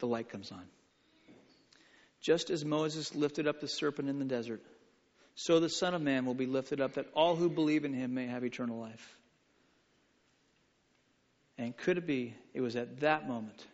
the 0.00 0.06
light 0.06 0.28
comes 0.28 0.52
on? 0.52 0.62
Just 2.20 2.50
as 2.50 2.62
Moses 2.62 3.14
lifted 3.14 3.48
up 3.48 3.60
the 3.60 3.66
serpent 3.66 4.10
in 4.10 4.18
the 4.18 4.26
desert, 4.26 4.60
so 5.34 5.60
the 5.60 5.70
Son 5.70 5.94
of 5.94 6.02
Man 6.02 6.26
will 6.26 6.34
be 6.34 6.44
lifted 6.44 6.82
up, 6.82 6.92
that 6.94 7.06
all 7.14 7.36
who 7.36 7.48
believe 7.48 7.86
in 7.86 7.94
him 7.94 8.12
may 8.12 8.26
have 8.26 8.44
eternal 8.44 8.78
life. 8.78 9.16
And 11.56 11.74
could 11.74 11.96
it 11.96 12.06
be 12.06 12.34
it 12.52 12.60
was 12.60 12.76
at 12.76 13.00
that 13.00 13.26
moment 13.26 13.66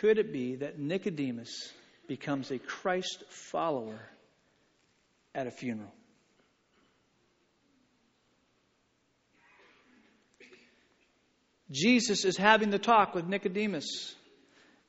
could 0.00 0.18
it 0.18 0.32
be 0.32 0.56
that 0.56 0.78
Nicodemus 0.78 1.72
becomes 2.08 2.50
a 2.50 2.58
Christ 2.58 3.24
follower 3.28 4.00
at 5.34 5.46
a 5.46 5.50
funeral? 5.50 5.92
Jesus 11.70 12.24
is 12.24 12.36
having 12.36 12.70
the 12.70 12.78
talk 12.78 13.14
with 13.14 13.26
Nicodemus. 13.26 14.14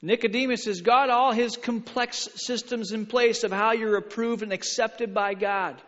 Nicodemus 0.01 0.65
has 0.65 0.81
got 0.81 1.09
all 1.09 1.31
his 1.31 1.55
complex 1.55 2.27
systems 2.35 2.91
in 2.91 3.05
place 3.05 3.45
of 3.45 3.51
how 3.51 3.71
you're 3.71 3.95
approved 3.95 4.43
and 4.43 4.51
accepted 4.51 5.13
by 5.13 5.33
God. 5.33 5.81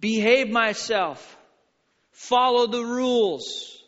Behave 0.00 0.48
myself. 0.48 1.36
Follow 2.12 2.66
the 2.66 2.82
rules. 2.82 3.82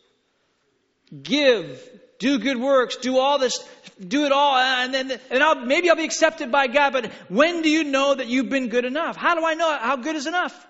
Give 1.23 1.81
do 2.19 2.37
good 2.37 2.57
works, 2.57 2.97
do 2.97 3.17
all 3.17 3.39
this, 3.39 3.57
do 4.05 4.25
it 4.25 4.31
all, 4.31 4.57
and 4.57 4.93
then 4.93 5.19
and 5.31 5.41
I'll, 5.41 5.65
maybe 5.65 5.89
I'll 5.89 5.95
be 5.95 6.03
accepted 6.03 6.51
by 6.51 6.67
God. 6.67 6.93
But 6.93 7.11
when 7.29 7.61
do 7.61 7.69
you 7.69 7.85
know 7.85 8.13
that 8.13 8.27
you've 8.27 8.49
been 8.49 8.67
good 8.67 8.85
enough? 8.85 9.15
How 9.15 9.35
do 9.35 9.45
I 9.45 9.53
know 9.55 9.77
how 9.77 9.95
good 9.95 10.15
is 10.15 10.27
enough? 10.27 10.67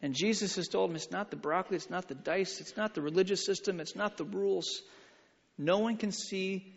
And 0.00 0.14
Jesus 0.14 0.54
has 0.54 0.68
told 0.68 0.90
him 0.90 0.96
it's 0.96 1.10
not 1.10 1.30
the 1.30 1.36
broccoli, 1.36 1.76
it's 1.76 1.90
not 1.90 2.06
the 2.06 2.14
dice, 2.14 2.60
it's 2.60 2.76
not 2.76 2.94
the 2.94 3.02
religious 3.02 3.44
system, 3.44 3.80
it's 3.80 3.96
not 3.96 4.16
the 4.16 4.24
rules. 4.24 4.82
No 5.58 5.78
one 5.78 5.96
can 5.96 6.12
see, 6.12 6.72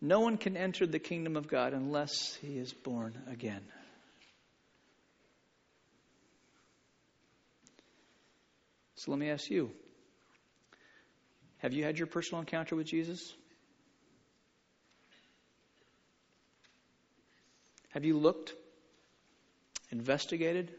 no 0.00 0.18
one 0.20 0.36
can 0.36 0.56
enter 0.56 0.84
the 0.84 0.98
kingdom 0.98 1.36
of 1.36 1.46
God 1.46 1.74
unless 1.74 2.34
he 2.42 2.58
is 2.58 2.72
born 2.72 3.16
again. 3.30 3.60
So 8.98 9.12
let 9.12 9.20
me 9.20 9.30
ask 9.30 9.48
you 9.48 9.70
have 11.58 11.72
you 11.72 11.84
had 11.84 11.98
your 11.98 12.08
personal 12.08 12.40
encounter 12.40 12.74
with 12.74 12.86
Jesus? 12.86 13.32
Have 17.90 18.04
you 18.04 18.18
looked, 18.18 18.54
investigated, 19.92 20.72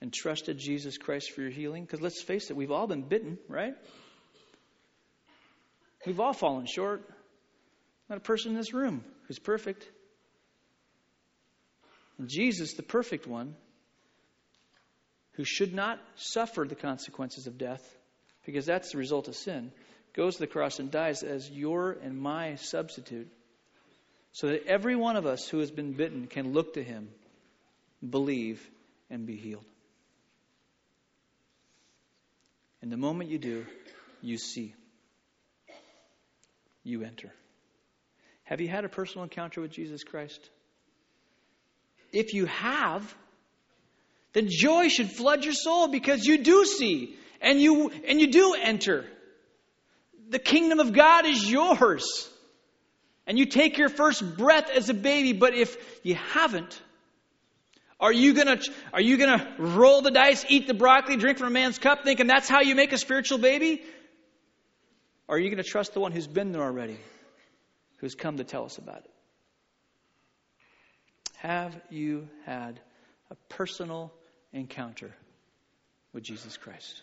and 0.00 0.12
trusted 0.12 0.58
Jesus 0.58 0.98
Christ 0.98 1.30
for 1.30 1.42
your 1.42 1.50
healing? 1.50 1.84
Because 1.84 2.00
let's 2.00 2.20
face 2.20 2.50
it, 2.50 2.56
we've 2.56 2.72
all 2.72 2.88
been 2.88 3.02
bitten, 3.02 3.38
right? 3.48 3.74
We've 6.06 6.20
all 6.20 6.32
fallen 6.32 6.66
short. 6.66 7.08
Not 8.08 8.18
a 8.18 8.20
person 8.20 8.50
in 8.50 8.56
this 8.56 8.74
room 8.74 9.04
who's 9.28 9.38
perfect. 9.38 9.88
And 12.18 12.28
Jesus, 12.28 12.74
the 12.74 12.82
perfect 12.82 13.28
one, 13.28 13.54
who 15.36 15.44
should 15.44 15.74
not 15.74 15.98
suffer 16.16 16.64
the 16.68 16.74
consequences 16.74 17.46
of 17.46 17.58
death, 17.58 17.82
because 18.44 18.66
that's 18.66 18.92
the 18.92 18.98
result 18.98 19.28
of 19.28 19.36
sin, 19.36 19.72
goes 20.14 20.34
to 20.34 20.40
the 20.40 20.46
cross 20.46 20.78
and 20.78 20.90
dies 20.90 21.22
as 21.22 21.50
your 21.50 21.92
and 22.02 22.18
my 22.18 22.56
substitute, 22.56 23.28
so 24.32 24.48
that 24.48 24.66
every 24.66 24.96
one 24.96 25.16
of 25.16 25.26
us 25.26 25.48
who 25.48 25.58
has 25.58 25.70
been 25.70 25.92
bitten 25.92 26.26
can 26.26 26.52
look 26.52 26.74
to 26.74 26.82
him, 26.82 27.08
believe, 28.08 28.66
and 29.10 29.26
be 29.26 29.36
healed. 29.36 29.64
And 32.82 32.92
the 32.92 32.96
moment 32.96 33.30
you 33.30 33.38
do, 33.38 33.66
you 34.22 34.38
see. 34.38 34.74
you 36.86 37.02
enter. 37.02 37.32
Have 38.44 38.60
you 38.60 38.68
had 38.68 38.84
a 38.84 38.88
personal 38.88 39.24
encounter 39.24 39.60
with 39.60 39.72
Jesus 39.72 40.04
Christ? 40.04 40.48
If 42.12 42.32
you 42.32 42.46
have, 42.46 43.14
then 44.36 44.50
joy 44.50 44.88
should 44.88 45.10
flood 45.10 45.46
your 45.46 45.54
soul 45.54 45.88
because 45.88 46.26
you 46.26 46.36
do 46.36 46.66
see 46.66 47.16
and 47.40 47.58
you 47.58 47.90
and 48.06 48.20
you 48.20 48.26
do 48.26 48.54
enter. 48.54 49.06
The 50.28 50.38
kingdom 50.38 50.78
of 50.78 50.92
God 50.92 51.24
is 51.24 51.50
yours. 51.50 52.28
And 53.26 53.38
you 53.38 53.46
take 53.46 53.78
your 53.78 53.88
first 53.88 54.36
breath 54.36 54.68
as 54.68 54.90
a 54.90 54.94
baby, 54.94 55.32
but 55.32 55.54
if 55.54 55.78
you 56.04 56.16
haven't, 56.16 56.78
are 57.98 58.12
you 58.12 58.34
gonna 58.34 58.60
are 58.92 59.00
you 59.00 59.16
gonna 59.16 59.54
roll 59.56 60.02
the 60.02 60.10
dice, 60.10 60.44
eat 60.50 60.66
the 60.66 60.74
broccoli, 60.74 61.16
drink 61.16 61.38
from 61.38 61.46
a 61.46 61.50
man's 61.50 61.78
cup, 61.78 62.04
thinking 62.04 62.26
that's 62.26 62.46
how 62.46 62.60
you 62.60 62.74
make 62.74 62.92
a 62.92 62.98
spiritual 62.98 63.38
baby? 63.38 63.82
Or 65.28 65.36
are 65.36 65.38
you 65.38 65.48
gonna 65.48 65.62
trust 65.62 65.94
the 65.94 66.00
one 66.00 66.12
who's 66.12 66.26
been 66.26 66.52
there 66.52 66.62
already, 66.62 66.98
who's 68.00 68.14
come 68.14 68.36
to 68.36 68.44
tell 68.44 68.66
us 68.66 68.76
about 68.76 68.98
it? 68.98 69.10
Have 71.38 71.74
you 71.88 72.28
had 72.44 72.78
a 73.30 73.34
personal 73.48 74.12
encounter 74.56 75.10
with 76.12 76.24
Jesus 76.24 76.56
Christ? 76.56 77.02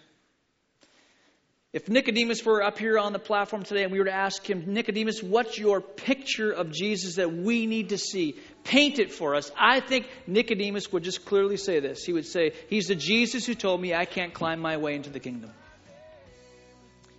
If 1.71 1.89
Nicodemus 1.89 2.45
were 2.45 2.61
up 2.61 2.77
here 2.77 2.99
on 2.99 3.13
the 3.13 3.19
platform 3.19 3.63
today 3.63 3.81
and 3.81 3.91
we 3.91 3.97
were 3.97 4.05
to 4.05 4.13
ask 4.13 4.47
him, 4.47 4.65
Nicodemus, 4.67 5.23
what's 5.23 5.57
your 5.57 5.81
picture 5.81 6.51
of 6.51 6.71
Jesus 6.71 7.15
that 7.15 7.33
we 7.33 7.65
need 7.65 7.89
to 7.89 7.97
see? 7.97 8.35
Paint 8.63 8.99
it 8.99 9.11
for 9.11 9.33
us. 9.33 9.51
I 9.57 9.79
think 9.79 10.07
Nicodemus 10.27 10.91
would 10.91 11.03
just 11.03 11.25
clearly 11.25 11.57
say 11.57 11.79
this. 11.79 12.03
He 12.03 12.13
would 12.13 12.27
say, 12.27 12.53
He's 12.69 12.85
the 12.85 12.95
Jesus 12.95 13.47
who 13.47 13.55
told 13.55 13.81
me 13.81 13.95
I 13.95 14.05
can't 14.05 14.35
climb 14.35 14.59
my 14.59 14.77
way 14.77 14.93
into 14.93 15.09
the 15.09 15.19
kingdom. 15.19 15.49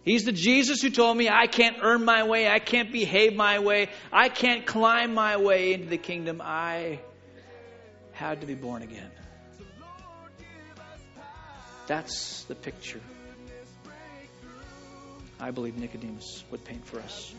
He's 0.04 0.24
the 0.24 0.32
Jesus 0.32 0.82
who 0.82 0.90
told 0.90 1.16
me 1.16 1.28
I 1.28 1.46
can't 1.48 1.78
earn 1.82 2.04
my 2.04 2.24
way, 2.24 2.46
I 2.46 2.60
can't 2.60 2.92
behave 2.92 3.34
my 3.34 3.58
way, 3.58 3.88
I 4.12 4.28
can't 4.28 4.64
climb 4.66 5.14
my 5.14 5.36
way 5.36 5.72
into 5.72 5.88
the 5.88 5.98
kingdom. 5.98 6.40
I 6.44 7.00
had 8.12 8.42
to 8.42 8.46
be 8.46 8.54
born 8.54 8.82
again. 8.82 9.10
That's 11.86 12.44
the 12.44 12.54
picture 12.54 13.00
I 15.40 15.50
believe 15.50 15.76
Nicodemus 15.76 16.44
would 16.50 16.64
paint 16.64 16.86
for 16.86 17.00
us. 17.00 17.34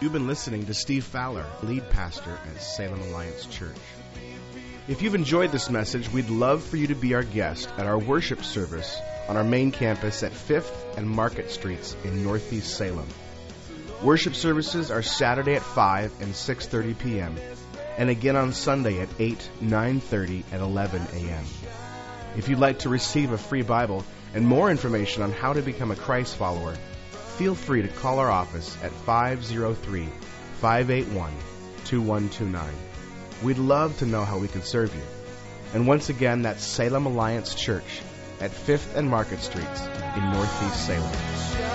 You've 0.00 0.14
been 0.14 0.26
listening 0.26 0.64
to 0.64 0.72
Steve 0.72 1.04
Fowler, 1.04 1.44
lead 1.62 1.90
pastor 1.90 2.38
at 2.48 2.62
Salem 2.62 3.02
Alliance 3.02 3.44
Church. 3.46 3.76
If 4.88 5.02
you've 5.02 5.14
enjoyed 5.14 5.52
this 5.52 5.68
message, 5.68 6.10
we'd 6.10 6.30
love 6.30 6.62
for 6.62 6.78
you 6.78 6.86
to 6.86 6.94
be 6.94 7.12
our 7.12 7.22
guest 7.22 7.68
at 7.76 7.86
our 7.86 7.98
worship 7.98 8.42
service 8.42 8.98
on 9.28 9.36
our 9.36 9.44
main 9.44 9.72
campus 9.72 10.22
at 10.22 10.32
5th 10.32 10.96
and 10.96 11.06
Market 11.06 11.50
Streets 11.50 11.94
in 12.02 12.24
Northeast 12.24 12.74
Salem. 12.74 13.06
Worship 14.02 14.34
services 14.34 14.90
are 14.90 15.02
Saturday 15.02 15.56
at 15.56 15.62
5 15.62 16.22
and 16.22 16.32
6:30 16.32 16.98
p.m. 16.98 17.36
and 17.98 18.10
again 18.10 18.36
on 18.36 18.52
Sunday 18.52 19.00
at 19.00 19.08
8, 19.18 19.50
9:30 19.60 20.44
and 20.52 20.62
11 20.62 21.02
a.m. 21.14 21.44
If 22.36 22.48
you'd 22.48 22.58
like 22.58 22.80
to 22.80 22.88
receive 22.88 23.32
a 23.32 23.38
free 23.38 23.62
Bible, 23.62 24.04
and 24.34 24.46
more 24.46 24.70
information 24.70 25.22
on 25.22 25.32
how 25.32 25.52
to 25.52 25.62
become 25.62 25.90
a 25.90 25.96
Christ 25.96 26.36
follower, 26.36 26.76
feel 27.36 27.54
free 27.54 27.82
to 27.82 27.88
call 27.88 28.18
our 28.18 28.30
office 28.30 28.76
at 28.82 28.92
503 28.92 30.08
581 30.60 31.32
2129. 31.84 32.72
We'd 33.42 33.58
love 33.58 33.98
to 33.98 34.06
know 34.06 34.24
how 34.24 34.38
we 34.38 34.48
can 34.48 34.62
serve 34.62 34.94
you. 34.94 35.02
And 35.72 35.86
once 35.86 36.08
again, 36.08 36.42
that's 36.42 36.64
Salem 36.64 37.06
Alliance 37.06 37.54
Church 37.54 38.02
at 38.40 38.50
5th 38.50 38.94
and 38.96 39.08
Market 39.08 39.40
Streets 39.40 39.80
in 40.16 40.30
Northeast 40.30 40.86
Salem. 40.86 41.69